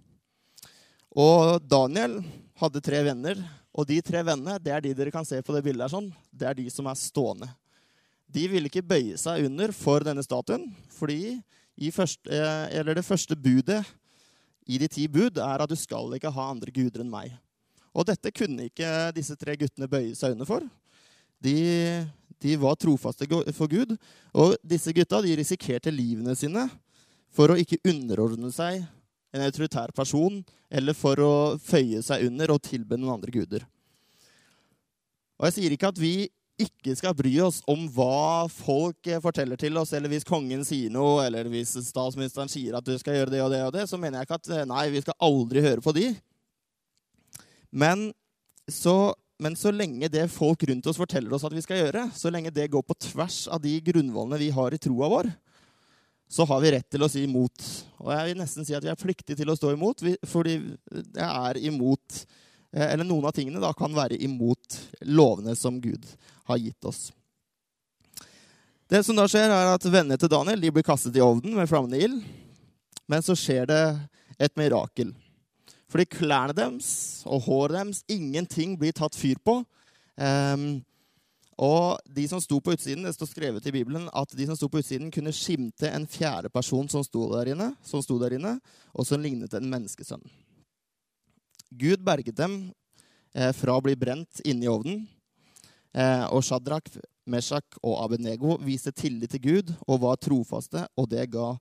Og 1.14 1.62
Daniel 1.70 2.20
hadde 2.58 2.82
tre 2.82 3.04
venner 3.06 3.42
og 3.74 3.88
de 3.90 3.98
tre 4.06 4.22
vennene 4.26 4.60
det 4.62 4.74
er 4.74 4.84
de 4.86 4.94
dere 4.98 5.14
kan 5.14 5.26
se 5.26 5.40
på 5.42 5.54
det 5.56 5.64
bildet. 5.66 5.86
her 5.86 5.94
sånn. 5.94 6.12
Det 6.30 6.48
er 6.48 6.58
de 6.58 6.70
som 6.70 6.88
er 6.88 7.00
stående. 7.00 7.50
De 8.34 8.46
ville 8.50 8.70
ikke 8.70 8.86
bøye 8.86 9.18
seg 9.18 9.46
under 9.48 9.74
for 9.74 10.06
denne 10.06 10.24
statuen, 10.26 10.68
fordi 10.90 11.42
første, 11.94 12.30
eh, 12.30 12.84
det 12.94 13.06
første 13.06 13.36
budet 13.36 13.84
i 14.66 14.78
de 14.78 14.88
ti 14.88 15.08
bud 15.08 15.38
er 15.38 15.62
at 15.62 15.70
du 15.70 15.76
skal 15.76 16.14
ikke 16.16 16.32
ha 16.32 16.50
andre 16.50 16.72
guder 16.72 17.02
enn 17.02 17.12
meg. 17.12 17.34
Og 17.94 18.06
dette 18.06 18.32
kunne 18.32 18.70
ikke 18.70 19.12
disse 19.14 19.36
tre 19.36 19.58
guttene 19.58 19.90
bøye 19.90 20.16
seg 20.16 20.34
under 20.34 20.50
for. 20.50 20.66
De, 21.44 22.06
de 22.42 22.56
var 22.58 22.76
trofaste 22.76 23.28
for 23.54 23.68
Gud, 23.68 23.98
og 24.34 24.56
disse 24.64 24.94
gutta 24.94 25.20
risikerte 25.22 25.92
livene 25.92 26.34
sine 26.36 26.70
for 27.34 27.52
å 27.52 27.58
ikke 27.60 27.82
underordne 27.86 28.50
seg 28.54 28.82
en 29.34 29.44
autoritær 29.46 29.92
person, 29.96 30.42
eller 30.70 30.96
for 30.98 31.20
å 31.22 31.34
føye 31.62 32.02
seg 32.06 32.28
under 32.28 32.54
og 32.54 32.64
tilbe 32.66 32.98
noen 33.00 33.18
andre 33.18 33.34
guder. 33.34 33.66
Og 35.40 35.50
Jeg 35.50 35.58
sier 35.58 35.76
ikke 35.76 35.90
at 35.92 36.00
vi 36.00 36.16
ikke 36.62 36.94
skal 36.96 37.16
bry 37.18 37.32
oss 37.42 37.62
om 37.70 37.88
hva 37.92 38.46
folk 38.52 39.10
forteller 39.24 39.58
til 39.60 39.78
oss, 39.82 39.94
eller 39.98 40.12
hvis 40.12 40.28
kongen 40.28 40.62
sier 40.68 40.94
noe, 40.94 41.24
eller 41.26 41.50
hvis 41.52 41.74
statsministeren 41.88 42.52
sier 42.52 42.78
at 42.78 42.86
du 42.86 42.94
skal 43.02 43.18
gjøre 43.18 43.34
det 43.34 43.42
og 43.42 43.50
det 43.52 43.64
og 43.66 43.74
det, 43.74 43.88
så 43.90 43.98
mener 43.98 44.22
jeg 44.22 44.30
ikke 44.30 44.40
at 44.40 44.70
nei, 44.70 44.86
vi 44.94 45.02
skal 45.04 45.18
aldri 45.26 45.64
høre 45.66 45.84
på 45.84 45.96
de. 45.98 46.12
Men 47.74 48.12
så, 48.70 49.16
men 49.42 49.58
så 49.58 49.74
lenge 49.74 50.12
det 50.14 50.28
folk 50.32 50.62
rundt 50.70 50.88
oss 50.88 51.02
forteller 51.02 51.34
oss 51.34 51.46
at 51.48 51.56
vi 51.56 51.64
skal 51.66 51.82
gjøre, 51.82 52.06
så 52.16 52.32
lenge 52.32 52.54
det 52.54 52.70
går 52.72 52.86
på 52.86 53.00
tvers 53.10 53.48
av 53.52 53.64
de 53.64 53.74
grunnvollene 53.84 54.40
vi 54.40 54.52
har 54.54 54.78
i 54.78 54.82
troa 54.82 55.10
vår, 55.18 55.34
så 56.34 56.46
har 56.50 56.62
vi 56.64 56.72
rett 56.74 56.88
til 56.90 57.04
å 57.06 57.10
si 57.12 57.22
imot. 57.28 57.66
Og 58.02 58.10
jeg 58.10 58.32
vil 58.32 58.40
nesten 58.42 58.66
si 58.66 58.74
at 58.74 58.82
vi 58.82 58.90
er 58.90 58.98
pliktige 58.98 59.38
til 59.38 59.52
å 59.54 59.58
stå 59.58 59.76
imot, 59.76 60.02
fordi 60.26 60.56
det 60.90 61.26
er 61.28 61.60
imot 61.62 62.24
eh, 62.74 62.88
Eller 62.88 63.06
noen 63.06 63.28
av 63.30 63.36
tingene 63.38 63.62
da 63.62 63.70
kan 63.78 63.94
være 63.94 64.18
imot 64.26 64.80
lovene 65.14 65.54
som 65.56 65.78
Gud 65.82 66.08
har 66.50 66.58
gitt 66.58 66.90
oss. 66.90 67.12
Det 68.90 69.04
som 69.06 69.18
da 69.18 69.28
skjer, 69.30 69.54
er 69.54 69.76
at 69.76 69.86
vennene 69.86 70.18
til 70.18 70.32
Daniel 70.34 70.64
de 70.64 70.72
blir 70.74 70.86
kastet 70.86 71.16
i 71.18 71.22
ovnen 71.22 71.54
med 71.58 71.70
flammende 71.70 72.02
ild. 72.02 72.26
Men 73.06 73.22
så 73.22 73.38
skjer 73.38 73.70
det 73.70 73.84
et 74.42 74.58
mirakel. 74.58 75.14
Fordi 75.94 76.10
klærne 76.10 76.58
deres 76.58 76.90
og 77.30 77.46
håret 77.46 77.78
deres, 77.78 78.02
ingenting 78.10 78.74
blir 78.82 78.96
tatt 78.98 79.14
fyr 79.18 79.38
på. 79.46 79.60
Um, 80.18 80.82
og 81.62 82.00
de 82.10 82.26
som 82.28 82.42
sto 82.42 82.60
på 82.60 82.74
utsiden, 82.74 83.04
Det 83.04 83.14
står 83.14 83.30
skrevet 83.30 83.66
i 83.68 83.72
Bibelen 83.72 84.10
at 84.14 84.30
de 84.36 84.46
som 84.46 84.56
sto 84.58 84.68
på 84.70 84.80
utsiden, 84.82 85.12
kunne 85.12 85.34
skimte 85.34 85.90
en 85.90 86.08
fjerde 86.08 86.50
person 86.50 86.90
som 86.90 87.04
sto 87.04 87.30
der 87.34 87.54
inne, 87.54 87.76
som 87.84 88.02
sto 88.02 88.18
der 88.20 88.34
inne 88.34 88.60
og 88.94 89.06
som 89.06 89.22
lignet 89.22 89.54
en 89.54 89.70
menneskesønn. 89.70 90.24
Gud 91.70 92.04
berget 92.06 92.36
dem 92.38 92.74
eh, 93.34 93.52
fra 93.54 93.78
å 93.78 93.82
bli 93.82 93.96
brent 93.96 94.42
inne 94.46 94.66
i 94.66 94.70
ovnen. 94.70 95.08
Eh, 95.94 96.26
og 96.34 96.44
Shadrach, 96.44 96.90
Meshach 97.26 97.78
og 97.82 98.00
Abednego 98.04 98.58
viste 98.62 98.92
tillit 98.92 99.32
til 99.34 99.42
Gud 99.42 99.74
og 99.88 100.02
var 100.02 100.18
trofaste, 100.18 100.88
og 100.98 101.10
det 101.10 101.30
ga 101.34 101.54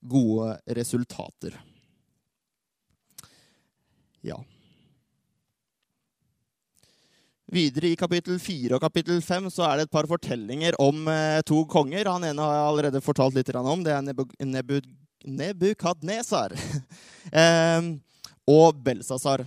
gode 0.00 0.54
resultater. 0.78 1.58
Ja. 4.22 4.38
Videre 7.50 7.88
i 7.90 7.98
kapittel 7.98 8.38
4 8.38 8.76
og 8.76 8.82
kapittel 8.84 9.18
5 9.24 9.48
så 9.50 9.64
er 9.66 9.80
det 9.80 9.88
et 9.88 9.94
par 9.94 10.06
fortellinger 10.06 10.76
om 10.78 11.08
eh, 11.10 11.40
to 11.46 11.64
konger. 11.70 12.06
Han 12.06 12.22
ene 12.28 12.44
har 12.46 12.54
jeg 12.54 12.66
allerede 12.68 13.02
fortalt 13.02 13.34
litt 13.34 13.50
om. 13.58 13.82
Det 13.82 13.90
er 13.90 14.84
Nebukadnesar 15.26 16.54
eh, 17.42 17.88
og 18.46 18.78
Belsasar. 18.84 19.42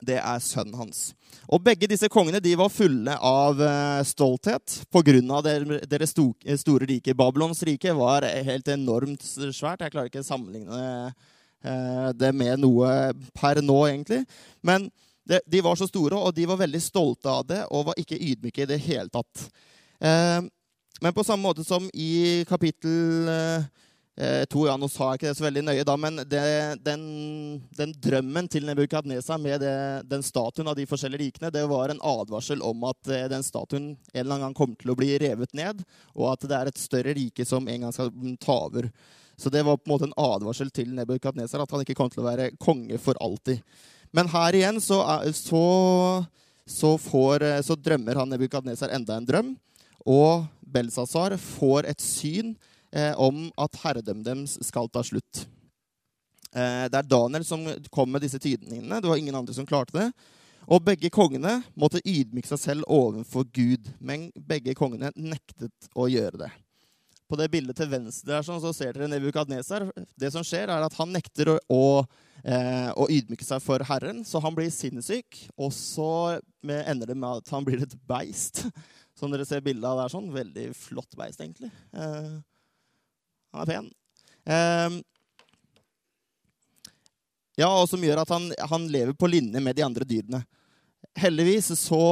Det 0.00 0.16
er 0.16 0.40
sønnen 0.44 0.76
hans. 0.76 1.10
Og 1.52 1.60
Begge 1.64 1.88
disse 1.88 2.08
kongene 2.12 2.40
de 2.40 2.56
var 2.56 2.72
fulle 2.72 3.12
av 3.20 3.60
eh, 3.60 4.02
stolthet 4.08 4.80
pga. 4.88 5.40
deres 5.84 6.16
store 6.16 6.88
rike. 6.88 7.14
Babylons 7.14 7.60
rike 7.62 7.92
var 7.92 8.24
helt 8.24 8.68
enormt 8.72 9.20
svært. 9.22 9.84
Jeg 9.84 9.92
klarer 9.92 10.08
ikke 10.08 10.24
å 10.24 10.30
sammenligne 10.32 10.84
eh, 11.60 12.12
det 12.16 12.32
med 12.32 12.64
noe 12.64 13.12
per 13.36 13.60
nå, 13.60 13.82
egentlig. 13.88 14.24
Men 14.64 14.88
de, 15.26 15.60
var 15.60 15.78
så 15.78 15.88
store, 15.88 16.18
og 16.18 16.34
de 16.34 16.46
var 16.46 16.60
veldig 16.60 16.82
stolte 16.82 17.30
av 17.30 17.46
det 17.48 17.62
og 17.74 17.88
var 17.90 17.98
ikke 18.00 18.18
ydmyke 18.18 18.62
i 18.62 18.70
det 18.70 18.78
hele 18.86 19.10
tatt. 19.12 19.48
Eh, 19.98 20.42
men 21.00 21.16
på 21.16 21.24
samme 21.24 21.42
måte 21.42 21.64
som 21.66 21.88
i 21.92 22.44
kapittel 22.48 23.28
eh, 23.28 24.44
to, 24.48 24.62
ja, 24.64 24.76
Nå 24.80 24.88
sa 24.88 25.10
jeg 25.10 25.20
ikke 25.20 25.28
det 25.28 25.36
så 25.36 25.44
veldig 25.44 25.64
nøye, 25.66 25.84
da, 25.84 25.96
men 26.00 26.22
det, 26.24 26.44
den, 26.86 27.02
den, 27.76 27.92
drømmen 28.00 28.48
til 28.48 28.64
Nebukadnesa 28.68 29.36
med 29.40 29.60
det, 29.60 29.76
den 30.08 30.24
statuen 30.24 30.70
av 30.70 30.78
de 30.78 30.86
forskjellige 30.88 31.26
rikene, 31.26 31.52
det 31.52 31.66
var 31.68 31.92
en 31.92 32.00
advarsel 32.00 32.64
om 32.64 32.86
at 32.88 33.12
eh, 33.12 33.26
den 33.32 33.44
statuen 33.44 33.90
en 33.92 33.98
eller 34.14 34.38
annen 34.38 34.48
gang 34.48 34.56
kommer 34.56 34.80
til 34.80 34.94
å 34.94 34.98
bli 34.98 35.12
revet 35.20 35.52
ned, 35.58 35.84
og 36.14 36.32
at 36.32 36.48
det 36.48 36.56
er 36.56 36.72
et 36.72 36.80
større 36.80 37.16
rike 37.18 37.44
som 37.44 37.68
en 37.68 37.86
gang 37.86 37.94
skal 37.96 38.12
ta 38.40 38.60
over. 38.70 38.88
Så 39.36 39.52
det 39.52 39.66
var 39.66 39.76
på 39.76 39.90
en 39.90 39.92
måte 39.92 40.08
en 40.08 40.16
advarsel 40.16 40.72
til 40.72 40.94
Nebukadnesar 40.96 41.60
at 41.60 41.74
han 41.74 41.84
ikke 41.84 41.98
kom 41.98 42.08
til 42.08 42.24
å 42.24 42.30
være 42.30 42.54
konge 42.56 42.96
for 43.02 43.20
alltid. 43.20 43.60
Men 44.16 44.30
her 44.32 44.56
igjen 44.56 44.80
så, 44.80 45.00
så, 45.36 45.64
så, 46.64 46.94
får, 46.98 47.44
så 47.66 47.76
drømmer 47.76 48.22
han 48.22 48.32
Nebukadnesar 48.32 48.94
enda 48.96 49.18
en 49.18 49.28
drøm. 49.28 49.50
Og 50.06 50.46
Belsazar 50.62 51.36
får 51.40 51.90
et 51.90 52.02
syn 52.02 52.54
eh, 52.94 53.12
om 53.20 53.48
at 53.60 53.78
herredømmet 53.82 54.26
deres 54.26 54.56
skal 54.64 54.88
ta 54.92 55.02
slutt. 55.04 55.44
Eh, 56.56 56.86
det 56.88 56.96
er 56.96 57.10
Daniel 57.10 57.44
som 57.46 57.66
kom 57.92 58.10
med 58.12 58.24
disse 58.24 58.40
tydningene. 58.42 59.00
Det 59.02 59.10
var 59.10 59.20
ingen 59.20 59.36
andre 59.36 59.54
som 59.54 59.68
klarte 59.68 59.98
det. 59.98 60.08
Og 60.66 60.82
begge 60.82 61.10
kongene 61.14 61.60
måtte 61.78 62.02
ydmyke 62.02 62.48
seg 62.50 62.58
selv 62.58 62.86
overfor 62.90 63.44
Gud, 63.54 63.86
men 64.02 64.30
begge 64.34 64.74
kongene 64.74 65.12
nektet 65.14 65.90
å 65.94 66.08
gjøre 66.10 66.46
det. 66.46 66.50
På 67.26 67.38
det 67.38 67.50
bildet 67.50 67.78
til 67.78 67.90
venstre 67.90 68.32
der, 68.32 68.46
sånn, 68.46 68.62
så 68.62 68.72
ser 68.74 68.94
dere 68.94 69.10
Nebukadnesar. 69.10 69.86
Det 70.18 70.30
som 70.34 70.46
skjer, 70.46 70.70
er 70.70 70.86
at 70.86 70.98
han 70.98 71.12
nekter 71.14 71.52
å, 71.54 71.56
å, 71.70 71.82
eh, 72.46 72.90
og 72.94 73.10
ydmyke 73.12 73.46
seg 73.46 73.62
for 73.64 73.82
Herren, 73.88 74.22
så 74.26 74.40
han 74.42 74.54
blir 74.56 74.70
sinnssyk. 74.72 75.42
Og 75.58 75.72
så 75.74 76.38
ender 76.62 77.10
det 77.10 77.18
med 77.18 77.42
at 77.42 77.52
han 77.54 77.66
blir 77.66 77.82
et 77.84 77.96
beist, 78.08 78.64
som 79.18 79.32
dere 79.32 79.46
ser 79.48 79.64
bildet 79.64 79.88
av 79.88 80.00
der. 80.02 80.12
sånn. 80.12 80.30
Veldig 80.34 80.70
flott 80.78 81.18
beist, 81.18 81.42
egentlig. 81.42 81.72
Eh, 81.92 82.32
han 83.56 83.64
er 83.64 83.70
pen. 83.70 83.92
Eh, 84.46 84.98
ja, 87.56 87.70
og 87.70 87.86
som 87.88 88.02
gjør 88.04 88.20
at 88.22 88.32
han, 88.34 88.50
han, 88.70 88.90
lever 88.92 89.16
på 89.16 89.30
linje 89.32 89.62
med 89.64 89.76
de 89.78 89.84
andre 89.86 90.04
dyrene. 90.08 90.42
Heldigvis 91.16 91.70
så 91.80 92.02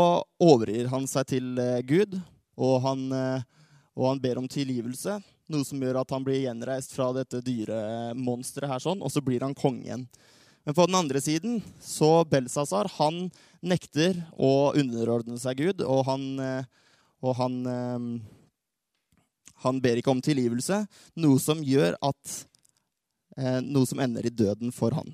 overgir 0.41 0.89
han 0.89 1.05
seg 1.11 1.29
til 1.35 1.59
eh, 1.61 1.83
Gud, 1.85 2.17
og 2.57 2.79
han 2.87 3.11
eh, 3.13 3.51
og 3.95 4.09
han 4.11 4.21
ber 4.21 4.41
om 4.41 4.49
tilgivelse. 4.51 5.21
Noe 5.53 5.67
som 5.67 5.83
gjør 5.83 5.99
at 6.01 6.13
han 6.15 6.25
blir 6.25 6.41
gjenreist 6.47 6.95
fra 6.97 7.11
dette 7.13 7.43
dyremonsteret 7.45 8.71
her, 8.71 8.81
sånn, 8.81 9.03
og 9.05 9.13
så 9.13 9.21
blir 9.25 9.45
han 9.45 9.57
konge 9.57 9.85
igjen. 9.85 10.07
Men 10.65 10.77
på 10.77 10.87
den 10.89 10.97
andre 10.97 11.21
siden 11.21 11.59
så 11.85 12.25
Belsazar 12.29 12.89
han 12.97 13.27
nekter 13.65 14.17
å 14.41 14.73
underordne 14.77 15.37
seg 15.41 15.61
Gud, 15.61 15.83
og 15.85 16.07
han, 16.09 16.25
eh, 16.41 16.65
og 17.25 17.37
han, 17.37 17.59
eh, 17.69 18.07
han 19.67 19.83
ber 19.85 20.01
ikke 20.01 20.15
om 20.15 20.23
tilgivelse, 20.25 20.87
noe 21.21 21.43
som 21.43 21.61
gjør 21.65 21.99
at 22.01 22.41
eh, 23.37 23.61
Noe 23.61 23.85
som 23.89 23.99
ender 23.99 24.25
i 24.25 24.33
døden 24.33 24.73
for 24.73 24.95
han. 24.95 25.09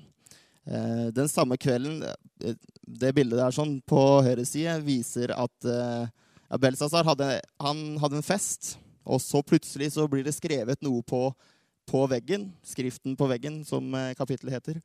Den 0.61 1.25
samme 1.25 1.55
kvelden 1.57 2.03
Det 2.37 3.09
bildet 3.17 3.39
der 3.39 3.55
sånn 3.55 3.79
på 3.81 3.97
høyre 4.21 4.43
side 4.45 4.75
viser 4.85 5.33
at 5.33 5.65
ja, 5.65 6.59
Belsazar 6.61 7.07
hadde, 7.07 7.31
hadde 7.57 8.19
en 8.19 8.21
fest, 8.21 8.75
og 9.05 9.21
så 9.23 9.41
plutselig 9.45 9.91
så 9.95 10.07
blir 10.09 10.25
det 10.25 10.35
skrevet 10.37 10.81
noe 10.85 11.01
på 11.05 11.29
på 11.91 12.05
veggen, 12.07 12.49
skriften 12.63 13.17
på 13.19 13.27
veggen, 13.27 13.61
som 13.67 13.93
eh, 13.97 14.13
kapittelet 14.15 14.59
heter. 14.59 14.79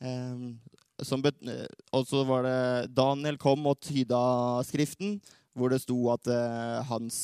Um, 0.00 0.54
og 1.00 2.06
så 2.08 2.22
var 2.28 2.44
det 2.46 2.92
Daniel 2.96 3.36
kom 3.40 3.66
og 3.68 3.80
tyda 3.84 4.20
skriften, 4.68 5.18
hvor 5.56 5.72
det 5.72 5.82
sto 5.82 5.98
at 6.12 6.28
uh, 6.30 6.80
hans 6.88 7.16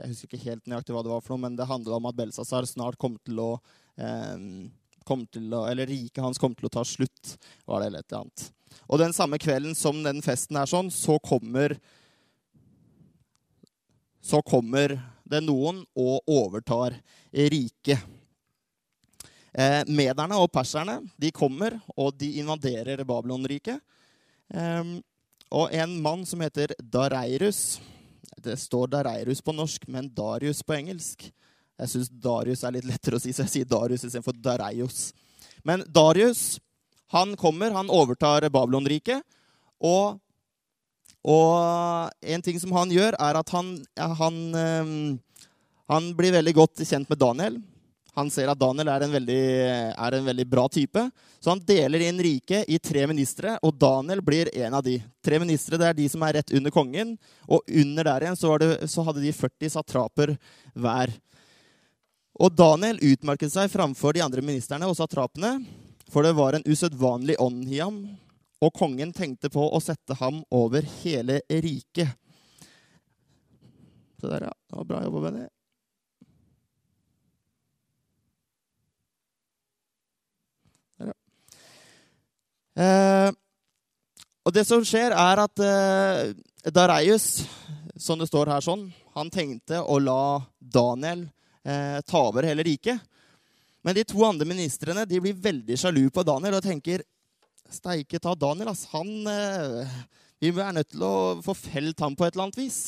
Jeg 0.00 0.12
husker 0.12 0.28
ikke 0.28 0.50
helt 0.50 0.68
nøyaktig 0.70 0.94
hva 0.94 1.02
det 1.04 1.12
var, 1.12 1.22
for 1.24 1.34
noe, 1.34 1.44
men 1.46 1.56
det 1.58 1.68
handla 1.68 1.96
om 1.96 2.08
at 2.08 2.16
Belsazar 2.16 2.68
snart 2.68 2.98
kom 3.00 3.16
til 3.26 3.40
å 3.42 3.50
um, 3.96 4.68
kom 5.08 5.24
til 5.32 5.50
å, 5.56 5.64
Eller 5.68 5.88
riket 5.90 6.22
hans 6.22 6.38
kom 6.40 6.54
til 6.56 6.68
å 6.68 6.72
ta 6.72 6.84
slutt, 6.86 7.34
var 7.68 7.80
det 7.80 7.90
eller 7.90 8.04
et 8.04 8.12
eller 8.12 8.24
annet. 8.24 8.44
Og 8.86 9.00
den 9.02 9.14
samme 9.16 9.40
kvelden 9.40 9.74
som 9.76 9.98
den 10.04 10.22
festen 10.24 10.58
er 10.60 10.70
sånn, 10.70 10.92
så 10.92 11.18
kommer 11.24 11.76
Så 14.20 14.42
kommer 14.44 14.98
det 15.30 15.42
noen 15.44 15.82
og 15.98 16.26
overtar 16.30 16.96
riket. 17.30 18.02
Eh, 19.50 19.82
mederne 19.90 20.38
og 20.38 20.50
perserne 20.54 21.00
de 21.18 21.32
kommer, 21.34 21.78
og 21.96 22.14
de 22.18 22.36
invaderer 22.42 23.02
Babylonriket. 23.06 23.80
Eh, 24.54 24.96
og 25.50 25.74
en 25.74 25.96
mann 26.02 26.22
som 26.26 26.42
heter 26.44 26.76
Dareirus 26.78 27.80
Det 28.40 28.54
står 28.58 28.86
Dareirus 28.92 29.40
på 29.42 29.52
norsk, 29.52 29.88
men 29.90 30.08
Darius 30.14 30.62
på 30.62 30.76
engelsk. 30.76 31.26
Jeg 31.80 31.90
syns 31.92 32.08
Darius 32.08 32.62
er 32.64 32.76
litt 32.76 32.86
lettere 32.88 33.18
å 33.18 33.20
si, 33.20 33.34
så 33.34 33.44
jeg 33.44 33.52
sier 33.52 33.68
Darius 33.68 34.06
istedenfor 34.06 34.38
Dareios. 34.40 35.10
Men 35.66 35.82
Darius 35.88 36.60
han 37.10 37.34
kommer, 37.36 37.74
han 37.74 37.90
overtar 37.90 38.46
Babylonriket. 38.54 39.24
Og, 39.82 40.20
og 41.20 42.12
en 42.20 42.42
ting 42.42 42.60
som 42.60 42.72
han 42.72 42.92
gjør, 42.92 43.16
er 43.20 43.40
at 43.40 43.52
han, 43.52 43.74
han, 44.20 44.38
eh, 44.56 44.94
han 45.92 46.08
blir 46.16 46.36
veldig 46.38 46.54
godt 46.56 46.84
kjent 46.86 47.10
med 47.10 47.20
Daniel. 47.20 47.60
Han 48.16 48.30
ser 48.32 48.50
at 48.50 48.58
Daniel 48.58 48.88
er 48.90 49.04
en, 49.04 49.12
veldig, 49.14 49.42
er 49.94 50.16
en 50.16 50.26
veldig 50.26 50.46
bra 50.50 50.64
type. 50.72 51.02
Så 51.40 51.52
han 51.52 51.62
deler 51.66 52.02
inn 52.08 52.18
riket 52.20 52.68
i 52.68 52.78
tre 52.82 53.04
ministre, 53.08 53.54
og 53.62 53.76
Daniel 53.78 54.22
blir 54.24 54.50
en 54.64 54.76
av 54.76 54.84
de. 54.84 54.96
Tre 55.24 55.38
ministre 55.42 55.78
det 55.80 55.90
er 55.90 55.98
de 55.98 56.08
som 56.10 56.24
er 56.26 56.40
rett 56.40 56.54
under 56.56 56.74
kongen, 56.74 57.14
og 57.46 57.62
under 57.68 58.10
der 58.10 58.26
igjen 58.26 58.40
så, 58.40 58.56
det, 58.60 58.72
så 58.90 59.04
hadde 59.06 59.22
de 59.22 59.34
40 59.36 59.74
satraper 59.76 60.34
hver. 60.74 61.14
Og 62.40 62.52
Daniel 62.56 62.98
utmerket 63.12 63.52
seg 63.52 63.70
framfor 63.70 64.16
de 64.16 64.24
andre 64.24 64.42
ministrene 64.44 64.88
og 64.88 64.96
satrapene, 64.98 65.58
for 66.10 66.26
det 66.26 66.34
var 66.34 66.56
en 66.56 66.66
usedvanlig 66.66 67.36
ånd 67.38 67.68
i 67.70 67.78
ham, 67.78 68.02
og 68.60 68.74
kongen 68.76 69.12
tenkte 69.16 69.48
på 69.52 69.62
å 69.72 69.80
sette 69.80 70.16
ham 70.20 70.42
over 70.52 70.84
hele 71.00 71.40
riket. 71.48 72.12
Så 74.20 74.28
der, 74.28 74.50
ja. 74.50 74.52
Det 74.68 74.76
var 74.76 74.84
bra 74.84 75.02
jobba, 75.06 75.24
Benny. 75.28 75.46
Eh, 82.80 83.30
og 84.46 84.54
det 84.54 84.64
som 84.68 84.84
skjer, 84.86 85.12
er 85.12 85.42
at 85.42 85.62
eh, 85.64 86.70
Dareius, 86.72 87.42
som 87.96 88.20
det 88.20 88.28
står 88.30 88.52
her 88.52 88.64
sånn, 88.64 88.86
han 89.16 89.32
tenkte 89.32 89.82
å 89.82 89.98
la 90.00 90.40
Daniel 90.58 91.26
eh, 91.64 91.98
ta 92.06 92.22
over 92.28 92.46
hele 92.48 92.64
riket. 92.64 93.00
Men 93.84 93.96
de 93.96 94.04
to 94.04 94.22
andre 94.24 94.48
ministrene 94.48 95.06
blir 95.08 95.36
veldig 95.36 95.76
sjalu 95.80 96.06
på 96.12 96.24
Daniel 96.28 96.58
og 96.58 96.64
tenker 96.64 97.04
Steike 97.70 98.18
ta 98.18 98.34
Daniel, 98.34 98.72
ass. 98.72 98.86
Han, 98.92 99.08
eh, 99.26 99.90
vi 100.40 100.50
er 100.50 100.72
nødt 100.74 100.90
til 100.90 101.04
å 101.06 101.16
få 101.44 101.54
felt 101.54 102.00
ham 102.02 102.16
på 102.16 102.26
et 102.26 102.34
eller 102.34 102.48
annet 102.48 102.58
vis. 102.58 102.80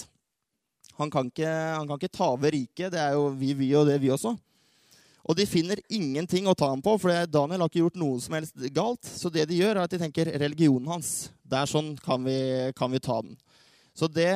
Han 0.98 1.10
kan 1.10 1.28
ikke, 1.30 1.48
han 1.48 1.86
kan 1.88 2.00
ikke 2.00 2.16
ta 2.16 2.32
over 2.34 2.50
riket. 2.52 2.92
Det 2.92 3.00
er 3.00 3.14
jo 3.14 3.28
vi, 3.38 3.52
vi 3.56 3.70
og 3.78 3.86
det, 3.88 4.00
vi 4.02 4.10
også. 4.12 4.34
Og 5.22 5.38
de 5.38 5.46
finner 5.46 5.78
ingenting 5.92 6.48
å 6.50 6.56
ta 6.58 6.72
ham 6.72 6.82
på, 6.82 6.96
for 6.98 7.14
Daniel 7.30 7.62
har 7.62 7.70
ikke 7.70 7.84
gjort 7.84 8.00
noe 8.00 8.18
som 8.20 8.34
helst 8.34 8.58
galt. 8.74 9.06
Så 9.06 9.30
det 9.30 9.46
de 9.50 9.60
gjør, 9.60 9.76
er 9.76 9.84
at 9.86 9.94
de 9.94 10.00
tenker 10.02 10.32
religionen 10.42 10.90
hans. 10.90 11.30
Det 11.46 11.60
er 11.60 11.70
sånn 11.70 11.92
kan 12.02 12.26
vi, 12.26 12.38
kan 12.74 12.90
vi 12.90 13.00
ta 13.02 13.20
den. 13.22 13.38
Så 13.94 14.08
det 14.10 14.32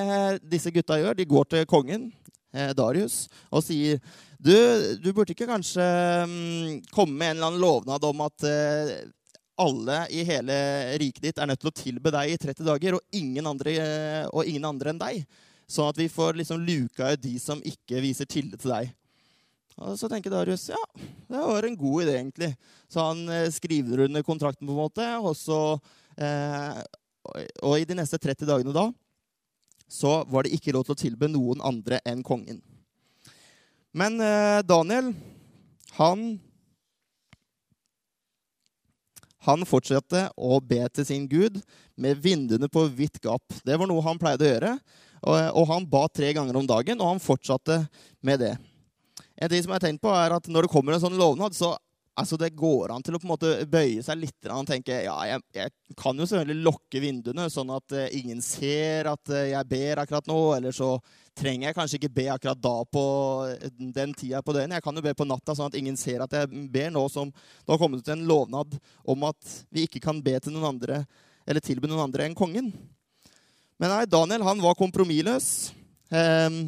disse 0.47 0.71
gutta 0.71 1.01
gjør, 1.01 1.17
de 1.19 1.27
går 1.27 1.51
til 1.51 1.67
kongen, 1.67 2.11
eh, 2.55 2.71
Darius, 2.77 3.25
og 3.51 3.65
sier 3.65 3.99
du, 4.37 4.53
du 5.01 5.09
burde 5.17 5.33
ikke 5.33 5.49
kanskje 5.49 5.85
um, 6.29 6.77
komme 6.93 7.17
med 7.17 7.31
en 7.31 7.39
eller 7.39 7.49
annen 7.49 7.63
lovnad 7.63 8.05
om 8.05 8.21
at 8.27 8.45
uh, 8.45 8.91
alle 9.61 10.03
i 10.12 10.25
hele 10.29 10.57
riket 11.01 11.23
ditt 11.29 11.38
er 11.40 11.49
nødt 11.49 11.62
til 11.62 11.71
å 11.71 11.77
tilbe 11.77 12.12
deg 12.14 12.35
i 12.35 12.38
30 12.40 12.66
dager, 12.66 12.99
og 12.99 13.16
ingen 13.16 13.49
andre, 13.49 13.77
uh, 13.81 14.25
og 14.33 14.49
ingen 14.49 14.69
andre 14.69 14.92
enn 14.92 15.01
deg. 15.01 15.25
Sånn 15.66 15.90
at 15.90 15.99
vi 15.99 16.07
får 16.12 16.38
liksom 16.38 16.62
luka 16.62 17.11
ut 17.14 17.23
de 17.25 17.35
som 17.42 17.62
ikke 17.64 18.03
viser 18.05 18.29
tillit 18.31 18.61
til 18.62 18.75
deg. 18.75 18.92
Og 19.77 19.97
så 20.01 20.09
tenker 20.09 20.33
Darius 20.33 20.71
ja, 20.71 20.83
det 21.29 21.40
var 21.40 21.66
en 21.66 21.77
god 21.77 22.07
idé, 22.07 22.14
egentlig. 22.21 22.53
Så 22.88 23.03
han 23.03 23.27
eh, 23.29 23.51
skriver 23.53 24.07
under 24.07 24.25
kontrakten, 24.25 24.64
på 24.66 24.73
en 24.73 24.79
måte, 24.79 25.09
og 25.21 25.35
så 25.37 25.59
eh, 26.16 26.81
Og 27.66 27.81
i 27.81 27.88
de 27.88 27.99
neste 27.99 28.21
30 28.23 28.49
dagene 28.49 28.77
da 28.77 28.88
så 29.87 30.25
var 30.27 30.42
det 30.42 30.57
ikke 30.57 30.73
lov 30.75 30.83
til 30.87 30.97
å 30.97 30.99
tilbe 30.99 31.29
noen 31.31 31.61
andre 31.62 32.01
enn 32.11 32.25
kongen. 32.27 32.59
Men 33.95 34.19
eh, 34.19 34.59
Daniel, 34.66 35.12
han 35.95 36.25
Han 39.47 39.67
fortsatte 39.69 40.27
å 40.35 40.59
be 40.61 40.83
til 40.91 41.07
sin 41.07 41.27
gud 41.31 41.61
med 41.97 42.19
vinduene 42.23 42.69
på 42.73 42.85
vidt 42.91 43.21
gap. 43.23 43.45
Det 43.65 43.79
var 43.79 43.89
noe 43.89 44.05
han 44.05 44.19
pleide 44.21 44.47
å 44.47 44.51
gjøre. 44.51 44.73
Og, 45.27 45.65
han 45.71 45.87
ba 45.91 46.05
tre 46.13 46.33
ganger 46.37 46.59
om 46.59 46.67
dagen, 46.69 47.01
og 47.01 47.15
han 47.15 47.23
fortsatte 47.23 47.81
med 48.27 48.43
det. 48.43 48.53
En 49.37 49.51
ting 49.51 49.63
som 49.63 49.73
jeg 49.73 49.79
har 49.79 49.85
tenkt 49.87 50.03
på 50.05 50.13
er 50.13 50.35
at 50.37 50.49
Når 50.49 50.67
det 50.67 50.73
kommer 50.73 50.95
en 50.95 51.03
sånn 51.03 51.19
lovnad, 51.19 51.57
så 51.57 51.75
altså 52.16 52.38
det 52.40 52.55
går 52.57 52.92
an 52.94 53.05
til 53.05 53.16
å 53.16 53.20
på 53.20 53.26
en 53.26 53.33
måte 53.35 53.50
bøye 53.70 54.02
seg 54.05 54.18
litt 54.20 54.48
og 54.48 54.66
tenke 54.68 55.02
ja, 55.05 55.14
jeg, 55.29 55.42
jeg, 55.57 55.72
kan 55.98 56.16
jo 56.16 56.26
selvfølgelig 56.29 56.64
lukke 56.64 57.02
vinduene, 57.02 57.46
sånn 57.52 57.72
at 57.76 57.94
uh, 57.96 58.07
ingen 58.16 58.40
ser 58.44 59.11
at 59.11 59.33
uh, 59.33 59.42
jeg 59.50 59.68
ber 59.70 60.02
akkurat 60.02 60.31
nå. 60.31 60.38
Eller 60.57 60.74
så 60.76 60.94
trenger 61.37 61.68
jeg 61.68 61.76
kanskje 61.76 62.00
ikke 62.00 62.14
be 62.16 62.26
akkurat 62.33 62.62
da 62.64 62.74
på 62.88 63.05
den 63.98 64.16
tida 64.16 64.40
på 64.42 64.57
døgnet. 64.57 64.79
Jeg 64.79 64.87
kan 64.87 64.96
jo 64.96 65.05
be 65.05 65.14
på 65.18 65.29
natta, 65.29 65.57
sånn 65.57 65.70
at 65.70 65.79
ingen 65.79 65.98
ser 66.00 66.24
at 66.24 66.37
jeg 66.38 66.66
ber 66.72 66.90
nå 66.94 67.05
som 67.12 67.33
det 67.33 67.72
har 67.72 67.81
kommet 67.83 68.00
ut 68.00 68.12
en 68.14 68.26
lovnad 68.29 68.79
om 69.05 69.29
at 69.29 69.57
vi 69.68 69.85
ikke 69.87 70.02
kan 70.09 70.22
be 70.24 70.38
til 70.40 70.57
noen 70.57 70.72
andre 70.74 71.05
eller 71.46 71.62
tilby 71.62 71.90
noen 71.90 72.09
andre 72.09 72.26
enn 72.26 72.38
kongen. 72.38 72.72
Men 73.76 73.92
nei, 73.92 74.07
Daniel 74.09 74.44
han 74.46 74.62
var 74.64 74.79
kompromissløs. 74.79 75.50
Um, 76.09 76.66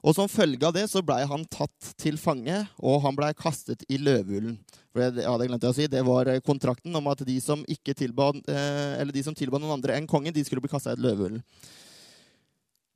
og 0.00 0.16
som 0.16 0.30
følge 0.30 0.64
av 0.66 0.74
det 0.76 0.86
så 0.90 1.02
blei 1.04 1.22
han 1.28 1.44
tatt 1.52 1.92
til 2.00 2.16
fange, 2.20 2.62
og 2.80 3.02
han 3.04 3.16
blei 3.16 3.32
kastet 3.36 3.84
i 3.92 3.98
løvehulen. 4.00 4.56
Ja, 4.90 5.36
det 5.38 5.46
glemte 5.46 5.68
jeg 5.68 5.70
å 5.70 5.76
si. 5.76 5.86
Det 5.90 6.00
var 6.02 6.28
eh, 6.32 6.40
kontrakten 6.42 6.94
om 6.98 7.10
at 7.12 7.20
de 7.26 7.36
som, 7.42 7.62
ikke 7.70 7.94
tilba, 7.94 8.32
eh, 8.50 8.96
eller 8.98 9.14
de 9.14 9.22
som 9.22 9.36
tilba 9.38 9.60
noen 9.60 9.76
andre 9.76 9.94
enn 9.94 10.08
kongen, 10.10 10.34
de 10.34 10.42
skulle 10.46 10.62
bli 10.64 10.72
kasta 10.72 10.96
i 10.96 11.02
løvehull. 11.02 11.38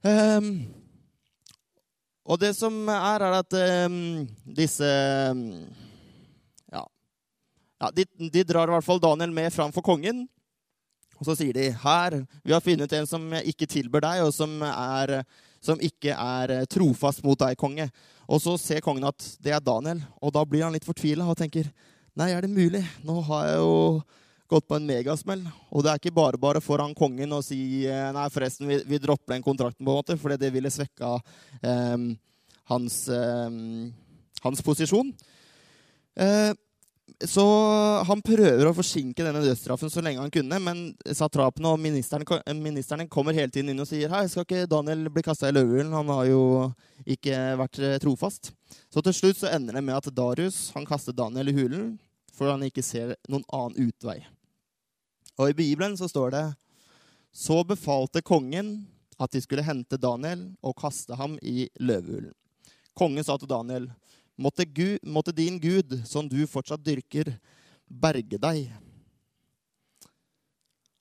Um, 0.04 0.48
og 2.26 2.40
det 2.42 2.50
som 2.58 2.74
er, 2.90 3.22
er 3.24 3.36
at 3.38 3.56
um, 3.86 4.26
disse 4.58 4.88
um, 5.32 5.46
ja, 6.74 6.82
ja 7.80 7.90
de, 7.96 8.04
de, 8.26 8.42
drar 8.44 8.68
i 8.68 8.74
hvert 8.74 8.84
fall 8.84 9.00
Daniel 9.00 9.32
med 9.32 9.54
fram 9.54 9.72
for 9.72 9.86
kongen. 9.86 10.26
Og 11.16 11.28
så 11.28 11.38
sier 11.38 11.54
de 11.56 11.70
her, 11.70 12.18
vi 12.42 12.52
har 12.52 12.64
funnet 12.64 12.92
en 12.98 13.08
som 13.08 13.30
ikke 13.38 13.70
tilber 13.70 14.02
deg, 14.02 14.26
og 14.26 14.34
som 14.34 14.58
er 14.66 15.20
som 15.64 15.80
ikke 15.80 16.14
er 16.14 16.52
eh, 16.52 16.66
trofast 16.70 17.24
mot 17.24 17.38
deg, 17.40 17.56
konge. 17.60 17.88
Og 18.28 18.40
så 18.42 18.56
ser 18.60 18.84
kongen 18.84 19.06
at 19.08 19.26
det 19.44 19.54
er 19.54 19.64
Daniel, 19.64 20.02
og 20.20 20.34
da 20.36 20.44
blir 20.48 20.66
han 20.66 20.74
litt 20.76 20.86
fortvila 20.86 21.28
og 21.28 21.38
tenker 21.40 21.70
Nei, 22.14 22.28
er 22.30 22.44
det 22.44 22.52
mulig? 22.54 22.84
Nå 23.02 23.16
har 23.26 23.48
jeg 23.48 23.56
jo 23.58 23.78
gått 24.46 24.68
på 24.70 24.76
en 24.78 24.84
megasmell. 24.86 25.40
Og 25.74 25.82
det 25.82 25.90
er 25.90 25.98
ikke 25.98 26.14
bare 26.14 26.38
bare 26.38 26.60
foran 26.62 26.94
kongen 26.94 27.32
å 27.34 27.40
si 27.42 27.58
eh, 27.90 28.10
nei, 28.14 28.28
forresten, 28.30 28.68
vi, 28.70 28.78
vi 28.86 29.00
dropper 29.02 29.34
den 29.34 29.42
kontrakten, 29.42 29.82
på 29.82 29.90
en 29.90 29.98
måte, 29.98 30.16
for 30.20 30.36
det 30.38 30.52
ville 30.54 30.70
svekka 30.70 31.16
eh, 31.58 32.04
hans, 32.70 33.00
eh, 33.10 33.58
hans 34.44 34.62
posisjon. 34.62 35.10
Eh, 36.14 36.52
så 37.28 37.44
han 38.08 38.22
prøver 38.24 38.66
å 38.66 38.74
forsinke 38.74 39.24
denne 39.24 39.42
dødsstraffen 39.44 39.90
så 39.92 40.02
lenge 40.02 40.22
han 40.22 40.32
kunne, 40.32 40.58
men 40.60 40.80
satrapene 41.14 41.74
og 41.74 41.80
ministerne, 41.80 43.06
kommer 43.08 43.36
hele 43.36 43.52
tiden 43.52 43.70
inn 43.72 43.82
og 43.84 43.88
sier 43.88 44.12
hei, 44.12 44.24
skal 44.28 44.46
ikke 44.46 44.64
Daniel 44.70 45.06
bli 45.12 45.24
kasta 45.24 45.50
i 45.50 45.54
løvehulen? 45.54 45.92
Han 45.94 46.10
har 46.14 46.24
jo 46.30 46.42
ikke 47.04 47.38
vært 47.60 47.82
trofast. 48.02 48.54
Så 48.88 49.04
til 49.04 49.16
slutt 49.16 49.42
så 49.42 49.52
ender 49.52 49.78
det 49.78 49.84
med 49.84 49.98
at 49.98 50.10
Darius 50.16 50.66
han 50.74 50.88
kaster 50.88 51.16
Daniel 51.16 51.52
i 51.52 51.56
hulen 51.56 51.94
for 52.34 52.50
han 52.50 52.64
ikke 52.66 52.84
ser 52.84 53.14
noen 53.30 53.46
annen 53.54 53.88
utvei. 53.88 54.18
Og 55.38 55.50
i 55.50 55.56
Bibelen 55.58 55.96
så 55.98 56.08
står 56.10 56.34
det 56.34 56.44
så 57.34 57.62
befalte 57.66 58.22
kongen 58.22 58.76
at 59.18 59.34
de 59.34 59.42
skulle 59.42 59.66
hente 59.66 59.98
Daniel 59.98 60.48
og 60.62 60.76
kaste 60.78 61.16
ham 61.18 61.36
i 61.42 61.68
løvehulen. 61.82 62.34
Kongen 62.94 63.26
sa 63.26 63.34
til 63.38 63.50
Daniel, 63.50 63.88
Måtte, 64.36 64.64
Gud, 64.66 64.98
måtte 65.06 65.34
din 65.34 65.60
Gud, 65.62 66.00
som 66.08 66.26
du 66.28 66.40
fortsatt 66.50 66.82
dyrker, 66.82 67.36
berge 67.86 68.38
deg. 68.40 68.72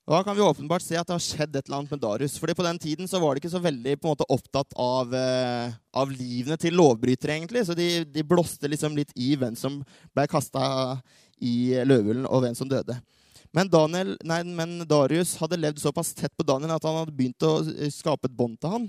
Da 0.04 0.20
kan 0.20 0.36
vi 0.36 0.44
åpenbart 0.44 0.84
se 0.84 0.98
at 1.00 1.08
det 1.08 1.16
har 1.16 1.22
skjedd 1.24 1.54
et 1.56 1.64
eller 1.64 1.78
annet 1.78 1.94
med 1.94 2.02
Darius. 2.02 2.36
Fordi 2.38 2.54
På 2.54 2.66
den 2.66 2.78
tiden 2.78 3.08
så 3.08 3.18
var 3.18 3.34
de 3.34 3.40
ikke 3.40 3.54
så 3.54 3.62
veldig 3.64 3.96
måte, 4.04 4.26
opptatt 4.28 4.76
av, 4.76 5.14
eh, 5.16 5.72
av 5.96 6.12
livene 6.12 6.58
til 6.60 6.76
lovbrytere. 6.76 7.38
egentlig. 7.38 7.64
Så 7.66 7.74
de, 7.74 8.04
de 8.04 8.22
blåste 8.22 8.68
liksom 8.68 8.94
litt 8.96 9.12
i 9.16 9.34
hvem 9.34 9.56
som 9.56 9.80
ble 10.14 10.26
kasta 10.28 11.00
i 11.40 11.72
løvehullen, 11.88 12.28
og 12.28 12.44
hvem 12.44 12.54
som 12.54 12.68
døde. 12.68 13.00
Men, 13.54 13.68
Daniel, 13.70 14.16
nei, 14.26 14.42
men, 14.42 14.82
Darius 14.86 15.36
hadde 15.40 15.56
levd 15.56 15.80
såpass 15.80 16.12
tett 16.12 16.36
på 16.36 16.44
Daniel 16.46 16.74
at 16.74 16.84
han 16.84 17.00
hadde 17.00 17.14
begynt 17.14 17.42
å 17.46 17.62
skape 17.88 18.28
et 18.28 18.36
bånd 18.36 18.58
til 18.60 18.70
han. 18.70 18.88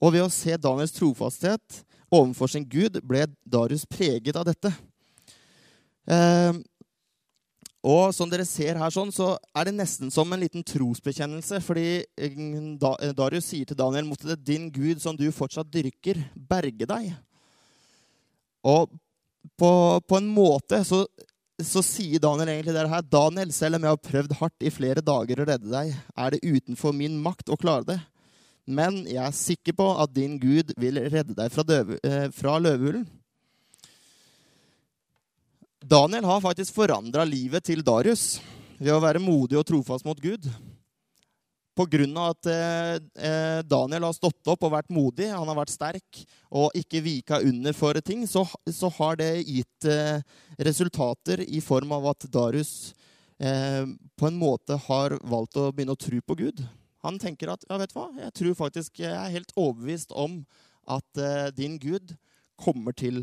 Og 0.00 0.12
ved 0.14 0.24
å 0.24 0.32
se 0.32 0.56
Daniels 0.56 0.94
trofasthet 0.96 1.82
overfor 2.16 2.50
sin 2.50 2.66
gud 2.68 2.98
ble 3.06 3.26
Darius 3.44 3.86
preget 3.88 4.38
av 4.38 4.46
dette. 4.48 4.72
Eh, 6.06 6.56
og 7.86 8.10
som 8.14 8.30
dere 8.30 8.42
ser 8.48 8.78
her, 8.80 8.90
sånn, 8.90 9.12
så 9.14 9.36
er 9.54 9.68
det 9.68 9.76
nesten 9.76 10.10
som 10.10 10.32
en 10.32 10.42
liten 10.42 10.64
trosbekjennelse. 10.66 11.60
Fordi 11.62 11.86
eh, 12.02 12.34
eh, 12.34 13.12
Darius 13.14 13.52
sier 13.52 13.68
til 13.68 13.78
Daniel 13.78 14.08
måtte 14.08 14.32
det 14.32 14.40
din 14.46 14.68
Gud, 14.74 14.98
som 15.02 15.18
du 15.18 15.28
fortsatt 15.34 15.70
dyrker, 15.70 16.18
berge 16.34 16.88
deg. 16.88 17.12
Og 18.66 18.90
på, 19.54 19.70
på 20.02 20.18
en 20.18 20.26
måte 20.26 20.80
så, 20.84 21.04
så, 21.62 21.84
sier 21.86 22.22
Daniel 22.22 22.50
egentlig 22.56 22.74
det 22.74 22.88
her. 22.90 23.06
Daniel, 23.06 23.54
selv 23.54 23.78
om 23.78 23.86
jeg 23.86 23.94
har 23.94 24.04
prøvd 24.10 24.36
hardt 24.40 24.66
i 24.66 24.74
flere 24.74 25.04
dager 25.06 25.42
å 25.42 25.48
redde 25.52 25.70
deg, 25.70 25.94
er 25.94 26.34
det 26.34 26.42
utenfor 26.42 26.96
min 26.96 27.20
makt 27.22 27.54
å 27.54 27.60
klare 27.60 27.86
det. 27.92 28.00
Men 28.66 29.04
jeg 29.06 29.22
er 29.22 29.34
sikker 29.34 29.76
på 29.78 29.86
at 30.02 30.12
din 30.14 30.36
Gud 30.42 30.72
vil 30.80 30.98
redde 31.06 31.36
deg 31.38 31.52
fra, 31.54 31.62
døve, 31.66 32.00
eh, 32.02 32.26
fra 32.34 32.58
løvehulen. 32.58 33.06
Daniel 35.86 36.26
har 36.26 36.42
faktisk 36.42 36.74
forandra 36.74 37.22
livet 37.24 37.62
til 37.68 37.84
Darius 37.86 38.40
ved 38.80 38.90
å 38.90 39.02
være 39.02 39.22
modig 39.22 39.58
og 39.60 39.66
trofast 39.68 40.06
mot 40.06 40.18
Gud. 40.18 40.48
Pga. 41.76 42.30
at 42.30 42.46
eh, 42.48 42.94
eh, 43.20 43.62
Daniel 43.62 44.06
har 44.08 44.14
stått 44.16 44.48
opp 44.48 44.64
og 44.64 44.72
vært 44.72 44.88
modig, 44.88 45.28
han 45.28 45.46
har 45.46 45.58
vært 45.58 45.74
sterk 45.74 46.22
og 46.48 46.72
ikke 46.74 47.02
vika 47.04 47.40
under 47.44 47.76
for 47.76 48.00
ting, 48.00 48.24
så, 48.26 48.46
så 48.64 48.88
har 48.96 49.18
det 49.20 49.44
gitt 49.44 49.84
eh, 49.84 50.24
resultater 50.56 51.44
i 51.44 51.60
form 51.60 51.92
av 51.92 52.08
at 52.14 52.26
Darius 52.32 52.94
eh, 53.38 53.84
på 54.16 54.26
en 54.26 54.40
måte 54.40 54.80
har 54.88 55.18
valgt 55.20 55.60
å 55.60 55.68
begynne 55.70 55.92
å 55.92 56.00
tro 56.00 56.18
på 56.24 56.38
Gud. 56.40 56.64
Han 57.06 57.18
tenker 57.22 57.52
at 57.52 57.64
ja, 57.68 57.78
vet 57.78 57.92
du 57.92 57.98
hva, 57.98 58.08
jeg 58.26 58.34
tror 58.40 58.56
faktisk 58.58 59.02
jeg 59.04 59.14
er 59.14 59.34
helt 59.34 59.52
overbevist 59.54 60.14
om 60.16 60.40
at 60.90 61.20
eh, 61.22 61.48
din 61.54 61.76
Gud 61.82 62.14
kommer 62.58 62.94
til 62.96 63.22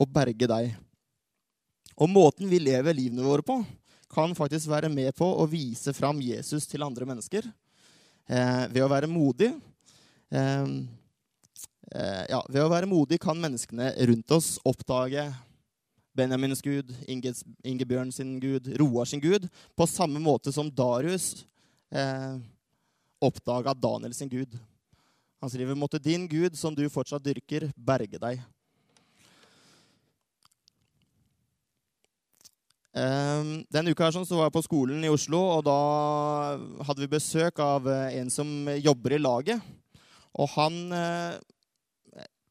å 0.00 0.06
berge 0.08 0.48
deg. 0.50 0.72
Og 2.00 2.08
måten 2.10 2.48
vi 2.50 2.60
lever 2.62 2.96
livene 2.96 3.26
våre 3.26 3.44
på, 3.44 3.60
kan 4.10 4.32
faktisk 4.34 4.70
være 4.70 4.90
med 4.90 5.12
på 5.18 5.26
å 5.26 5.46
vise 5.50 5.92
fram 5.94 6.22
Jesus 6.24 6.66
til 6.66 6.82
andre 6.82 7.06
mennesker. 7.06 7.46
Eh, 8.30 8.64
ved 8.72 8.82
å 8.84 8.90
være 8.90 9.10
modig 9.10 9.50
eh, 10.30 10.66
eh, 11.94 12.24
ja, 12.30 12.38
Ved 12.46 12.62
å 12.62 12.70
være 12.70 12.86
modig 12.86 13.18
kan 13.22 13.38
menneskene 13.40 13.88
rundt 14.06 14.34
oss 14.36 14.52
oppdage 14.62 15.24
Benjamins 16.14 16.62
gud, 16.62 16.92
Inge, 17.10 17.32
Ingebjørn 17.66 18.12
sin 18.14 18.36
gud, 18.42 18.68
Roar 18.78 19.08
sin 19.08 19.22
gud, 19.22 19.46
på 19.74 19.86
samme 19.90 20.22
måte 20.22 20.52
som 20.54 20.70
Darius 20.70 21.44
eh, 21.90 22.38
oppdaga 23.20 23.74
Daniel 23.74 24.14
sin 24.16 24.28
gud. 24.28 24.58
Han 25.40 25.50
skriver, 25.50 25.74
'Måtte 25.74 25.98
din 25.98 26.28
Gud, 26.28 26.58
som 26.58 26.74
du 26.74 26.88
fortsatt 26.88 27.24
dyrker, 27.24 27.72
berge 27.76 28.18
deg'. 28.18 28.40
Den 32.92 33.64
denne 33.70 33.92
uka 33.94 34.08
her 34.08 34.12
sånn, 34.12 34.26
så 34.26 34.34
var 34.34 34.48
jeg 34.48 34.56
på 34.56 34.64
skolen 34.66 35.04
i 35.06 35.12
Oslo, 35.12 35.38
og 35.38 35.62
da 35.64 36.58
hadde 36.88 37.04
vi 37.04 37.12
besøk 37.12 37.60
av 37.62 37.86
eh, 37.86 38.18
en 38.18 38.30
som 38.34 38.66
jobber 38.82 39.14
i 39.14 39.22
laget. 39.22 39.62
Og 40.34 40.50
han 40.56 40.92
eh, 40.92 41.38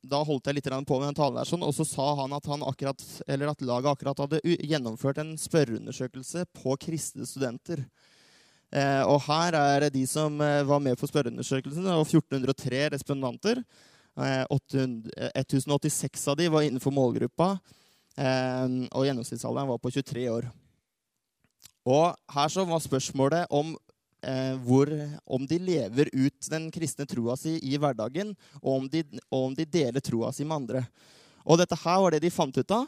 Da 0.10 0.22
holdt 0.24 0.48
jeg 0.48 0.56
litt 0.56 0.70
på 0.88 0.98
med 0.98 1.10
den 1.10 1.18
talen, 1.18 1.36
der, 1.36 1.44
sånn, 1.44 1.62
og 1.62 1.74
så 1.76 1.84
sa 1.84 2.16
han 2.22 2.32
at, 2.32 2.46
han 2.48 2.64
akkurat, 2.64 3.04
at 3.28 3.62
laget 3.68 3.90
akkurat 3.92 4.22
hadde 4.24 4.40
gjennomført 4.64 5.20
en 5.20 5.34
spørreundersøkelse 5.36 6.46
på 6.56 6.78
kristne 6.80 7.28
studenter. 7.28 7.84
Eh, 8.70 9.04
og 9.10 9.24
her 9.26 9.58
er 9.58 9.88
de 9.90 10.06
som 10.06 10.36
eh, 10.46 10.62
var 10.68 10.82
med 10.84 10.98
på 11.00 11.10
spørreundersøkelsen. 11.10 11.86
Det 11.86 11.96
var 11.96 12.06
1403 12.06 12.82
respondanter. 12.94 13.64
Eh, 14.20 14.46
800, 14.50 15.32
1086 15.34 16.28
av 16.30 16.38
de 16.38 16.50
var 16.54 16.66
innenfor 16.68 16.94
målgruppa. 16.94 17.58
Og 18.20 19.06
gjennomsnittsalderen 19.08 19.70
var 19.70 19.78
på 19.80 19.94
23 19.96 20.26
år. 20.28 20.50
Og 21.88 22.34
her 22.34 22.52
så 22.52 22.66
var 22.68 22.82
spørsmålet 22.84 23.48
om, 23.50 23.78
eh, 24.24 24.56
hvor, 24.66 24.90
om 25.26 25.48
de 25.48 25.60
lever 25.60 26.10
ut 26.14 26.50
den 26.52 26.70
kristne 26.72 27.08
troa 27.08 27.38
si 27.40 27.56
i 27.64 27.78
hverdagen, 27.78 28.36
og 28.62 28.74
om, 28.76 28.90
de, 28.90 29.04
og 29.32 29.46
om 29.50 29.56
de 29.56 29.66
deler 29.66 30.04
troa 30.04 30.34
si 30.36 30.44
med 30.44 30.64
andre. 30.64 30.84
Og 31.46 31.58
dette 31.58 31.78
her 31.80 32.02
var 32.04 32.12
det 32.12 32.22
de 32.26 32.34
fant 32.34 32.58
ut 32.58 32.76
av. 32.76 32.88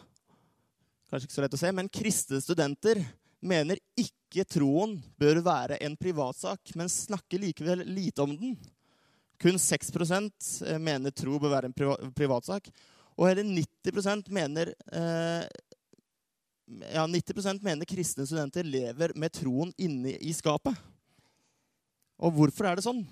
Kanskje 1.10 1.28
ikke 1.28 1.38
så 1.38 1.46
lett 1.46 1.56
å 1.56 1.62
se, 1.62 1.72
men 1.76 1.92
kristne 1.92 2.42
studenter 2.44 3.02
mener 3.42 3.80
ikke 3.96 4.21
troen 4.48 4.96
bør 5.20 5.42
være 5.44 5.78
en 5.84 5.98
privatsak, 6.00 6.72
men 6.80 6.88
snakker 6.90 7.42
likevel 7.42 7.84
lite 7.88 8.24
om 8.24 8.32
den. 8.38 8.56
Kun 9.42 9.58
6 9.60 9.92
eh, 10.66 10.80
mener 10.80 11.12
tro 11.12 11.40
bør 11.40 11.56
være 11.56 11.72
en 11.72 12.14
privatsak. 12.14 12.70
Og 13.18 13.28
hele 13.28 13.44
90% 13.44 14.30
mener, 14.32 14.74
eh, 14.92 15.48
ja, 16.94 17.06
90% 17.08 17.62
mener 17.62 17.86
kristne 17.86 18.26
studenter 18.26 18.64
lever 18.64 19.12
med 19.16 19.34
troen 19.34 19.74
inne 19.78 20.16
i 20.22 20.32
skapet. 20.34 20.76
Og 22.22 22.32
hvorfor 22.32 22.70
er 22.70 22.76
det 22.78 22.86
sånn? 22.86 23.04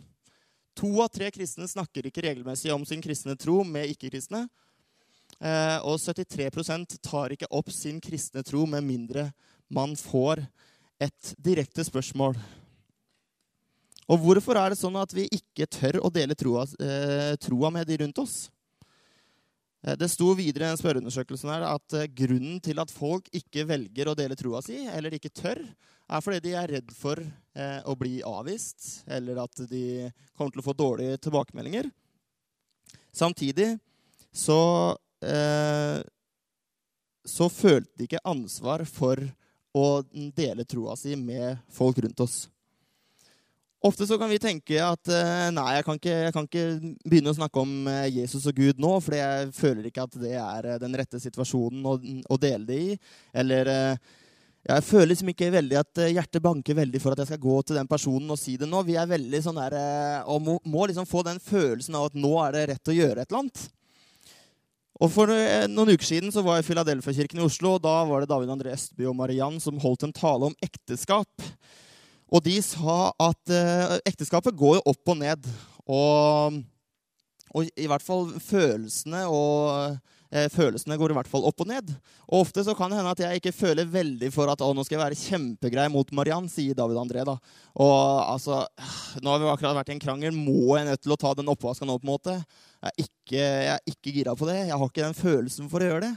To 0.79 1.01
av 1.03 1.09
tre 1.11 1.31
kristne 1.35 1.67
snakker 1.67 2.07
ikke 2.07 2.23
regelmessig 2.23 2.71
om 2.71 2.85
sin 2.87 3.01
kristne 3.01 3.35
tro 3.35 3.63
med 3.67 3.89
ikke-kristne. 3.91 4.45
Eh, 5.39 5.77
og 5.83 5.99
73% 5.99 6.97
tar 7.03 7.33
ikke 7.35 7.49
opp 7.51 7.71
sin 7.73 7.99
kristne 8.01 8.43
tro 8.43 8.65
med 8.69 8.85
mindre 8.85 9.29
man 9.69 9.95
får 9.95 10.41
et 10.99 11.33
direkte 11.39 11.83
spørsmål. 11.87 12.37
Og 14.09 14.23
hvorfor 14.23 14.57
er 14.57 14.73
det 14.73 14.79
sånn 14.79 14.97
at 14.99 15.13
vi 15.13 15.27
ikke 15.33 15.67
tør 15.69 15.99
å 16.01 16.09
dele 16.13 16.35
troa, 16.37 16.65
eh, 16.81 17.35
troa 17.41 17.69
med 17.71 17.87
de 17.87 17.99
rundt 18.01 18.21
oss? 18.21 18.49
Eh, 19.85 19.95
det 19.95 20.09
sto 20.09 20.33
videre 20.33 20.65
i 20.65 20.71
den 20.73 20.81
spørreundersøkelsen 20.81 21.51
her 21.53 21.67
at 21.69 21.93
eh, 21.93 22.09
grunnen 22.09 22.57
til 22.59 22.81
at 22.81 22.91
folk 22.91 23.29
ikke 23.31 23.67
velger 23.69 24.09
å 24.09 24.17
dele 24.17 24.35
troa 24.39 24.63
si, 24.65 24.81
eller 24.89 25.13
ikke 25.15 25.31
tør, 25.31 25.61
er 26.09 26.25
fordi 26.25 26.41
de 26.47 26.55
er 26.57 26.73
redd 26.73 26.91
for 26.97 27.21
eh, 27.21 27.81
å 27.85 27.95
bli 27.95 28.19
avvist, 28.25 29.05
eller 29.07 29.43
at 29.45 29.61
de 29.69 30.09
kommer 30.33 30.55
til 30.55 30.63
å 30.63 30.67
få 30.67 30.73
dårlige 30.77 31.21
tilbakemeldinger. 31.21 31.91
Samtidig 33.13 33.75
så, 34.33 34.97
eh, 35.21 36.01
så 37.25 37.49
følte 37.53 37.93
de 37.97 38.09
ikke 38.09 38.25
ansvar 38.25 38.85
for 38.89 39.21
å 39.79 40.31
dele 40.35 40.67
troa 40.67 40.95
si 40.99 41.15
med 41.19 41.59
folk 41.73 42.01
rundt 42.03 42.25
oss. 42.25 42.43
Ofte 43.79 44.03
så 44.07 44.17
kan 44.19 44.27
vi 44.27 44.41
tenke 44.43 44.75
at 44.83 45.07
eh, 45.07 45.45
nei, 45.55 45.69
jeg 45.77 45.85
kan, 45.87 45.99
ikke, 45.99 46.15
jeg 46.25 46.33
kan 46.35 46.47
ikke 46.49 46.63
begynne 47.07 47.31
å 47.31 47.37
snakke 47.37 47.61
om 47.61 47.87
eh, 47.87 48.09
Jesus 48.11 48.43
og 48.51 48.57
Gud 48.57 48.81
nå, 48.83 48.91
for 48.99 49.15
jeg 49.15 49.53
føler 49.55 49.87
ikke 49.87 50.03
at 50.03 50.17
det 50.19 50.33
er 50.35 50.67
eh, 50.67 50.79
den 50.81 50.97
rette 50.99 51.21
situasjonen 51.23 51.87
å, 51.87 51.93
å 52.27 52.39
dele 52.43 52.67
det 52.67 52.79
i. 52.89 52.97
Eller 53.39 53.71
jeg 54.67 54.83
føler 54.83 55.13
liksom 55.13 55.31
ikke 55.31 55.53
veldig 55.55 55.79
at 55.79 56.03
hjertet 56.11 56.43
banker 56.43 56.75
veldig 56.75 56.99
for 56.99 57.15
at 57.15 57.23
jeg 57.23 57.31
skal 57.31 57.43
gå 57.47 57.55
til 57.63 57.79
den 57.79 57.87
personen 57.87 58.35
og 58.35 58.41
si 58.41 58.57
det 58.59 58.67
nå. 58.67 58.83
Vi 58.83 58.99
er 58.99 59.07
veldig 59.07 59.43
sånn 59.47 59.61
der, 59.61 59.77
og 60.27 60.43
må, 60.43 60.57
må 60.67 60.89
liksom 60.91 61.07
få 61.07 61.23
den 61.29 61.39
følelsen 61.39 61.95
av 61.95 62.09
at 62.09 62.19
nå 62.19 62.33
er 62.43 62.57
det 62.57 62.65
rett 62.73 62.91
å 62.91 62.97
gjøre 62.99 63.23
et 63.23 63.31
eller 63.31 63.45
annet. 63.45 63.63
Og 64.99 65.11
For 65.13 65.31
noen 65.71 65.93
uker 65.95 66.03
siden 66.03 66.33
så 66.33 66.41
var 66.43 66.57
jeg 66.57 66.65
i 66.65 66.69
Filadelfia-kirken 66.73 67.39
i 67.39 67.45
Oslo. 67.45 67.77
og 67.77 67.83
Da 67.85 68.01
var 68.03 68.19
det 68.19 68.27
David 68.27 68.51
André 68.51 68.73
Østby 68.75 69.05
og 69.07 69.15
Mariann 69.15 69.55
som 69.63 69.79
holdt 69.79 70.03
en 70.03 70.15
tale 70.15 70.49
om 70.49 70.57
ekteskap. 70.65 71.45
Og 72.29 72.43
de 72.43 72.57
sa 72.61 72.97
at 73.15 73.53
eh, 73.53 73.95
ekteskapet 74.11 74.57
går 74.59 74.77
jo 74.77 74.83
opp 74.91 75.13
og 75.13 75.17
ned. 75.21 75.47
Og, 75.87 76.59
og 77.55 77.71
i 77.79 77.87
hvert 77.89 78.03
fall 78.05 78.27
følelsene 78.43 79.23
og 79.31 79.71
eh, 79.79 80.18
Følelsene 80.29 80.93
går 81.01 81.09
i 81.09 81.15
hvert 81.17 81.29
fall 81.29 81.45
opp 81.49 81.63
og 81.63 81.69
ned. 81.71 81.87
Og 82.27 82.43
ofte 82.43 82.61
så 82.61 82.75
kan 82.77 82.91
det 82.91 82.99
hende 82.99 83.13
at 83.15 83.21
jeg 83.23 83.39
ikke 83.39 83.53
føler 83.55 83.89
veldig 83.89 84.29
for 84.33 84.51
at 84.51 84.61
å, 84.61 84.67
nå 84.77 84.83
skal 84.85 84.99
jeg 84.99 85.01
være 85.01 85.17
kjempegrei 85.17 85.87
mot 85.89 86.11
Mariann, 86.13 86.45
sier 86.51 86.77
David 86.77 86.99
André. 87.01 87.23
da. 87.25 87.33
Og 87.81 87.97
altså, 88.35 88.61
Nå 89.25 89.33
har 89.33 89.41
vi 89.41 89.49
akkurat 89.49 89.79
vært 89.79 89.89
i 89.89 89.97
en 89.97 90.03
krangel. 90.03 90.37
Må 90.37 90.77
jeg 90.77 90.85
nødt 90.91 91.01
til 91.01 91.15
å 91.15 91.19
ta 91.19 91.33
den 91.37 91.49
oppvasken 91.49 91.89
nå? 91.89 91.97
på 91.97 92.05
en 92.05 92.13
måte? 92.13 92.37
Jeg 92.37 92.93
er, 92.93 93.03
ikke, 93.07 93.45
ikke 93.95 94.15
gira 94.19 94.37
på 94.37 94.49
det. 94.51 94.59
Jeg 94.69 94.77
har 94.77 94.93
ikke 94.93 95.07
den 95.07 95.17
følelsen 95.17 95.71
for 95.71 95.81
å 95.81 95.89
gjøre 95.89 96.05
det. 96.05 96.13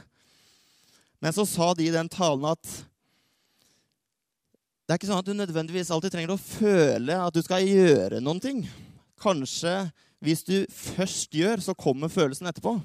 Men 1.23 1.33
så 1.33 1.47
sa 1.49 1.73
de 1.73 1.87
i 1.87 1.93
den 1.95 2.11
talen 2.11 2.45
at 2.51 2.73
det 4.83 4.93
er 4.93 4.99
ikke 4.99 5.07
sånn 5.07 5.21
at 5.23 5.27
du 5.29 5.37
nødvendigvis 5.39 5.89
alltid 5.95 6.11
trenger 6.13 6.33
å 6.35 6.41
føle 6.41 7.15
at 7.15 7.33
du 7.33 7.39
skal 7.41 7.65
gjøre 7.65 8.19
noen 8.21 8.41
ting. 8.43 8.65
Kanskje 9.23 9.87
hvis 10.23 10.43
du 10.45 10.57
først 10.69 11.33
gjør, 11.35 11.63
så 11.63 11.73
kommer 11.75 12.11
følelsen 12.11 12.47
etterpå. 12.51 12.77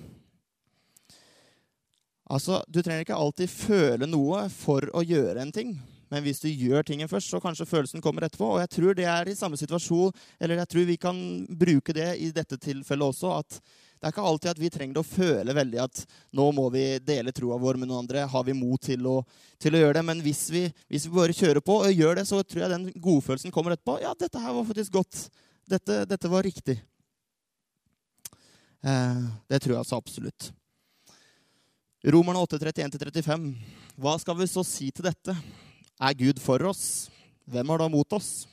Altså, 2.28 2.62
Du 2.68 2.82
trenger 2.82 3.06
ikke 3.06 3.16
alltid 3.16 3.50
føle 3.50 4.08
noe 4.08 4.46
for 4.52 4.84
å 4.92 5.04
gjøre 5.04 5.40
en 5.42 5.52
ting. 5.54 5.78
Men 6.08 6.24
hvis 6.24 6.40
du 6.40 6.48
gjør 6.48 6.86
tingen 6.88 7.08
først, 7.08 7.28
så 7.28 7.40
kanskje 7.40 7.68
følelsen 7.68 8.02
kommer 8.04 8.24
etterpå. 8.24 8.54
Og 8.54 8.62
jeg 8.62 8.72
tror 8.72 8.96
det 8.96 9.04
er 9.08 9.28
i 9.28 9.36
samme 9.36 9.58
situasjon, 9.60 10.14
eller 10.40 10.62
jeg 10.62 10.70
tror 10.72 10.88
vi 10.88 10.96
kan 11.00 11.18
bruke 11.48 11.92
det 11.96 12.14
i 12.24 12.30
dette 12.32 12.56
tilfellet 12.60 13.12
også. 13.12 13.34
at 13.42 13.60
det 13.98 14.06
er 14.06 14.12
ikke 14.14 14.26
alltid 14.30 14.50
at 14.52 14.60
vi 14.62 14.70
trenger 14.70 15.00
å 15.00 15.06
føle 15.06 15.54
veldig 15.56 15.80
at 15.82 16.04
nå 16.38 16.44
må 16.54 16.68
vi 16.70 16.84
dele 17.02 17.32
troa 17.34 17.58
vår 17.58 17.80
med 17.80 17.90
noen 17.90 18.04
andre. 18.04 18.28
Har 18.30 18.44
vi 18.46 18.54
mot 18.54 18.80
til 18.80 19.08
å, 19.10 19.16
til 19.58 19.74
å 19.74 19.80
gjøre 19.82 19.98
det? 19.98 20.04
Men 20.06 20.22
hvis 20.22 20.44
vi, 20.54 20.62
hvis 20.86 21.08
vi, 21.08 21.16
bare 21.16 21.34
kjører 21.34 21.60
på 21.66 21.80
og 21.82 21.96
gjør 21.96 22.20
det, 22.20 22.24
så 22.28 22.38
tror 22.44 22.62
jeg 22.64 22.74
den 22.76 22.86
godfølelsen 22.94 23.54
kommer 23.54 23.74
etterpå. 23.74 23.98
Ja, 24.04 24.14
dette 24.14 24.44
her 24.44 24.54
var 24.54 24.68
faktisk 24.70 24.94
godt. 25.00 25.24
Dette, 25.68 26.04
dette 26.08 26.30
var 26.30 26.46
riktig. 26.46 26.78
Eh, 28.86 29.26
det 29.50 29.60
tror 29.64 29.74
jeg 29.74 29.82
altså 29.82 29.98
absolutt. 29.98 30.52
Romerne 32.06 32.38
8.31-35. 32.46 33.56
Hva 33.98 34.12
skal 34.22 34.37
vi 34.38 34.46
så 34.46 34.62
si 34.62 34.87
til 34.94 35.08
dette? 35.08 35.32
Er 35.98 36.14
Gud 36.14 36.38
for 36.38 36.62
oss? 36.68 37.08
Hvem 37.50 37.72
er 37.74 37.80
da 37.82 37.88
mot 37.90 38.14
oss? 38.14 38.46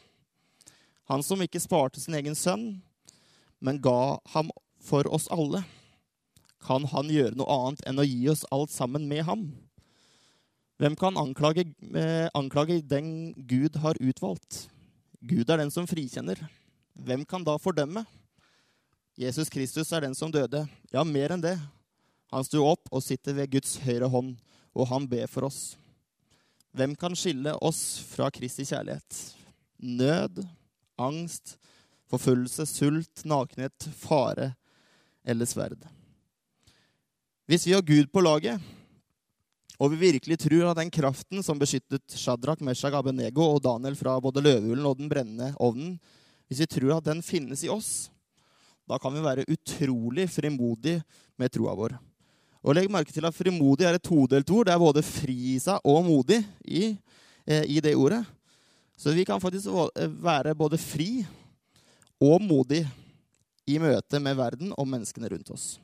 Han 1.06 1.22
som 1.22 1.44
ikke 1.46 1.62
sparte 1.62 2.02
sin 2.02 2.18
egen 2.18 2.34
sønn, 2.34 2.80
men 3.62 3.78
ga 3.78 4.18
ham 4.34 4.50
for 4.82 5.06
oss 5.14 5.30
alle. 5.30 5.62
Kan 6.66 6.90
han 6.90 7.12
gjøre 7.14 7.38
noe 7.38 7.60
annet 7.60 7.86
enn 7.86 8.02
å 8.02 8.08
gi 8.08 8.26
oss 8.34 8.42
alt 8.50 8.74
sammen 8.74 9.06
med 9.06 9.22
ham? 9.30 9.46
Hvem 10.82 10.98
kan 10.98 11.22
anklage, 11.22 11.68
eh, 11.94 12.26
anklage 12.34 12.82
den 12.82 13.36
Gud 13.38 13.78
har 13.78 14.02
utvalgt? 14.02 14.72
Gud 15.22 15.54
er 15.54 15.62
den 15.62 15.70
som 15.70 15.86
frikjenner. 15.86 16.42
Hvem 16.98 17.22
kan 17.30 17.46
da 17.46 17.60
fordømme? 17.62 18.08
Jesus 19.16 19.54
Kristus 19.54 19.94
er 19.94 20.02
den 20.02 20.18
som 20.18 20.34
døde. 20.34 20.66
Ja, 20.92 21.06
mer 21.06 21.38
enn 21.38 21.46
det. 21.46 21.60
Han 22.36 22.44
sto 22.44 22.66
opp 22.68 22.90
og 22.92 23.04
sitter 23.04 23.38
ved 23.38 23.54
Guds 23.54 23.78
høyre 23.80 24.10
hånd, 24.12 24.34
og 24.76 24.90
han 24.90 25.06
ber 25.08 25.30
for 25.32 25.48
oss. 25.48 25.78
Hvem 26.76 26.92
kan 27.00 27.14
skille 27.16 27.54
oss 27.64 28.02
fra 28.10 28.28
Kristi 28.34 28.66
kjærlighet? 28.68 29.20
Nød, 29.80 30.42
angst, 31.00 31.54
forfølgelse, 32.12 32.66
sult, 32.68 33.24
nakenhet, 33.24 33.88
fare 33.96 34.50
eller 35.24 35.48
sverd. 35.48 35.80
Hvis 37.48 37.68
vi 37.70 37.76
har 37.78 37.86
Gud 37.88 38.10
på 38.12 38.24
laget, 38.26 38.60
og 39.80 39.94
vi 39.94 40.02
virkelig 40.10 40.38
tror 40.44 40.74
at 40.74 40.82
den 40.82 40.92
kraften 40.92 41.44
som 41.44 41.60
beskyttet 41.60 42.18
Shadrach, 42.20 42.60
Meshach, 42.64 42.96
Abenego 42.96 43.46
og 43.54 43.62
Daniel 43.64 43.96
fra 43.96 44.18
både 44.24 44.44
løvehulen 44.44 44.88
og 44.88 45.00
den 45.00 45.12
brennende 45.12 45.54
ovnen, 45.56 45.96
hvis 46.50 46.66
vi 46.66 46.68
tror 46.68 46.98
at 46.98 47.08
den 47.08 47.24
finnes 47.24 47.64
i 47.64 47.72
oss, 47.72 48.10
da 48.86 49.00
kan 49.00 49.16
vi 49.16 49.24
være 49.24 49.48
utrolig 49.52 50.28
frimodige 50.30 51.00
med 51.40 51.56
troa 51.56 51.78
vår. 51.80 51.96
Og 52.66 52.74
legg 52.74 52.90
merke 52.90 53.14
til 53.14 53.26
at 53.28 53.36
frimodig 53.36 53.86
er 53.86 54.00
et 54.00 54.04
todelt 54.04 54.50
ord. 54.50 54.66
Det 54.66 54.74
er 54.74 54.82
både 54.82 55.06
fri 55.06 55.56
seg 55.62 55.86
og 55.86 56.02
modig 56.08 56.40
i, 56.66 56.96
eh, 57.46 57.64
i 57.70 57.78
det 57.80 57.94
ordet. 57.94 58.24
Så 58.98 59.14
vi 59.14 59.26
kan 59.28 59.42
faktisk 59.42 59.70
være 60.24 60.56
både 60.56 60.80
fri 60.82 61.26
og 62.24 62.42
modig 62.42 62.82
i 63.68 63.78
møte 63.78 64.22
med 64.22 64.38
verden 64.38 64.74
og 64.78 64.88
menneskene 64.88 65.30
rundt 65.30 65.52
oss. 65.54 65.80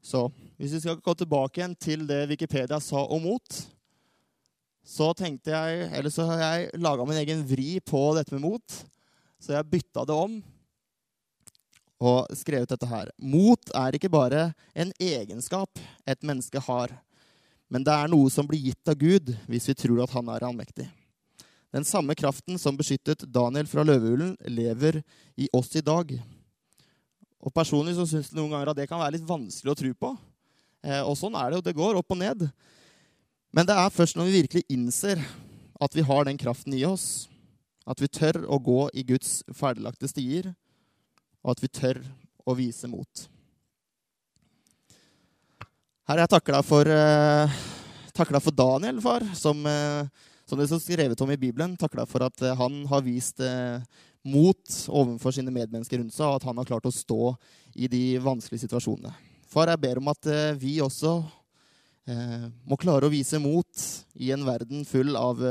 Så 0.00 0.30
hvis 0.56 0.72
vi 0.72 0.80
skal 0.80 1.00
gå 1.02 1.14
tilbake 1.18 1.60
igjen 1.60 1.74
til 1.76 2.06
det 2.08 2.28
Wikipedia 2.30 2.78
sa 2.80 3.02
om 3.04 3.26
mot, 3.28 3.58
så 4.88 5.10
tenkte 5.12 5.52
jeg, 5.52 5.90
eller 5.92 6.12
så 6.12 6.24
har 6.30 6.40
jeg 6.40 6.80
laga 6.80 7.04
min 7.04 7.20
egen 7.20 7.42
vri 7.44 7.76
på 7.84 8.00
dette 8.16 8.32
med 8.32 8.46
mot. 8.46 8.78
Så 9.36 9.52
jeg 9.52 9.68
bytta 9.68 10.06
det 10.08 10.16
om 10.16 10.38
og 11.98 12.30
skrevet 12.38 12.70
dette 12.70 12.88
her. 12.88 13.10
Mot 13.18 13.72
er 13.74 13.96
ikke 13.98 14.10
bare 14.12 14.52
en 14.74 14.92
egenskap 15.02 15.80
et 16.06 16.22
menneske 16.22 16.62
har, 16.62 16.94
men 17.68 17.84
det 17.84 17.92
er 17.92 18.10
noe 18.10 18.30
som 18.32 18.46
blir 18.48 18.70
gitt 18.70 18.90
av 18.90 18.96
Gud 19.00 19.34
hvis 19.50 19.68
vi 19.68 19.76
tror 19.76 20.04
at 20.04 20.14
han 20.14 20.30
er 20.32 20.46
allmektig. 20.46 20.86
Den 21.74 21.84
samme 21.84 22.14
kraften 22.16 22.56
som 22.58 22.78
beskyttet 22.78 23.26
Daniel 23.28 23.68
fra 23.68 23.84
løvehulen, 23.84 24.38
lever 24.48 25.02
i 25.36 25.50
oss 25.52 25.74
i 25.76 25.84
dag. 25.84 26.14
Og 27.38 27.52
Personlig 27.52 27.98
så 27.98 28.06
syns 28.08 28.30
jeg 28.30 28.38
noen 28.38 28.54
ganger 28.54 28.72
at 28.72 28.78
det 28.78 28.88
kan 28.88 29.02
være 29.02 29.18
litt 29.18 29.28
vanskelig 29.28 29.74
å 29.74 29.78
tro 29.78 29.90
på. 30.06 30.14
Eh, 30.86 31.02
og 31.02 31.12
sånn 31.18 31.36
er 31.36 31.50
det 31.50 31.58
jo. 31.58 31.66
Det 31.66 31.76
går 31.76 31.98
opp 32.00 32.14
og 32.14 32.20
ned. 32.22 32.46
Men 33.52 33.68
det 33.68 33.76
er 33.76 33.92
først 33.92 34.16
når 34.16 34.30
vi 34.30 34.40
virkelig 34.40 34.64
innser 34.72 35.20
at 35.78 35.94
vi 35.94 36.06
har 36.08 36.24
den 36.24 36.40
kraften 36.40 36.72
i 36.74 36.86
oss, 36.88 37.28
at 37.88 38.00
vi 38.00 38.08
tør 38.10 38.42
å 38.48 38.58
gå 38.60 38.80
i 38.96 39.04
Guds 39.06 39.42
ferdiglagte 39.56 40.08
stier, 40.10 40.50
og 41.48 41.54
at 41.54 41.64
vi 41.64 41.72
tør 41.72 42.02
å 42.44 42.54
vise 42.58 42.88
mot. 42.92 43.26
Herre, 46.08 46.26
jeg 46.26 46.32
takker 46.36 46.58
deg 46.58 46.64
for, 46.68 46.88
eh, 46.92 47.60
takker 48.12 48.36
deg 48.36 48.44
for 48.44 48.56
Daniel, 48.56 49.00
far, 49.00 49.24
som 49.36 49.64
eh, 49.64 50.04
som 50.48 50.58
det 50.58 50.68
står 50.70 50.80
skrevet 50.80 51.20
om 51.20 51.30
i 51.30 51.36
Bibelen, 51.36 51.76
takker 51.76 52.00
deg 52.00 52.08
for 52.08 52.24
at 52.24 52.42
eh, 52.42 52.56
han 52.56 52.80
har 52.88 53.02
vist 53.04 53.42
eh, 53.44 53.82
mot 54.24 54.76
overfor 54.88 55.34
sine 55.36 55.52
medmennesker 55.52 56.00
rundt 56.00 56.14
seg, 56.14 56.24
og 56.24 56.38
at 56.38 56.46
han 56.48 56.56
har 56.56 56.68
klart 56.70 56.88
å 56.88 56.94
stå 56.94 57.34
i 57.76 57.90
de 57.92 58.02
vanskelige 58.24 58.64
situasjonene. 58.64 59.12
Far, 59.48 59.68
jeg 59.68 59.82
ber 59.82 60.00
om 60.00 60.08
at 60.08 60.30
eh, 60.32 60.56
vi 60.56 60.78
også 60.84 61.18
eh, 62.08 62.48
må 62.64 62.80
klare 62.80 63.08
å 63.08 63.12
vise 63.12 63.40
mot 63.44 63.84
i 64.16 64.32
en 64.32 64.46
verden 64.48 64.88
full 64.88 65.20
av 65.20 65.44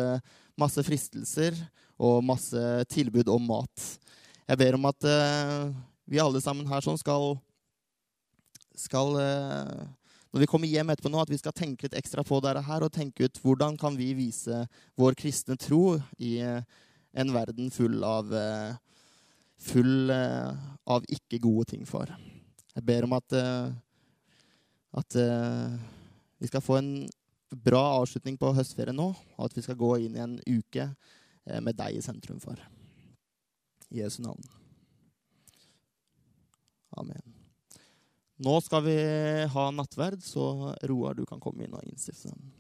masse 0.58 0.82
fristelser 0.82 1.54
og 2.02 2.26
masse 2.26 2.64
tilbud 2.90 3.30
om 3.30 3.46
mat. 3.54 3.86
Jeg 4.48 4.60
ber 4.62 4.78
om 4.78 4.86
at 4.88 5.04
eh, 5.04 5.70
vi 6.08 6.22
alle 6.24 6.40
sammen 6.40 6.70
her 6.70 6.84
sånn 6.84 7.00
skal, 7.00 7.34
skal 8.80 9.10
når 9.18 10.44
vi 10.44 10.48
kommer 10.48 10.72
hjem 10.72 10.94
etterpå 10.94 11.12
nå, 11.12 11.20
at 11.20 11.34
vi 11.34 11.40
skal 11.42 11.56
tenke 11.56 11.84
litt 11.84 11.98
ekstra 12.00 12.24
på 12.24 12.40
dette 12.44 12.62
her, 12.64 12.86
og 12.86 12.94
tenke 12.96 13.28
ut 13.28 13.42
hvordan 13.44 13.76
kan 13.80 13.98
vi 14.00 14.14
vise 14.16 14.62
vår 14.96 15.18
kristne 15.20 15.60
tro 15.60 15.98
i 16.16 16.38
eh, 16.40 16.62
en 17.18 17.34
verden 17.36 17.74
full 17.74 18.00
av, 18.08 18.32
full 19.58 20.12
av 20.14 21.08
ikke 21.10 21.40
gode 21.42 21.66
ting 21.72 21.84
for. 21.90 22.12
Jeg 22.76 22.86
ber 22.86 23.08
om 23.08 23.16
at, 23.18 23.34
at 25.02 25.18
vi 26.38 26.52
skal 26.52 26.62
få 26.62 26.78
en 26.78 26.92
bra 27.66 27.82
avslutning 27.98 28.38
på 28.38 28.54
høstferien 28.54 29.02
nå, 29.02 29.10
og 29.18 29.50
at 29.50 29.58
vi 29.58 29.66
skal 29.66 29.82
gå 29.82 29.96
inn 30.06 30.20
i 30.20 30.26
en 30.28 30.38
uke 30.46 30.92
med 31.58 31.80
deg 31.80 31.98
i 31.98 32.06
sentrum 32.06 32.38
for. 32.44 32.62
I 33.90 34.02
Jesu 34.02 34.22
navn. 34.22 34.44
Amen. 36.98 37.34
Nå 38.38 38.54
skal 38.62 38.84
vi 38.86 38.98
ha 39.50 39.66
nattverd, 39.74 40.22
så 40.24 40.76
Roar, 40.90 41.14
du 41.18 41.26
kan 41.26 41.42
komme 41.42 41.66
inn 41.66 41.74
og 41.74 41.86
innstifte 41.88 42.30
den. 42.30 42.52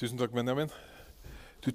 Tusen 0.00 0.18
takk, 0.18 0.32
Benjamin. 0.34 0.72
Du 1.60 1.70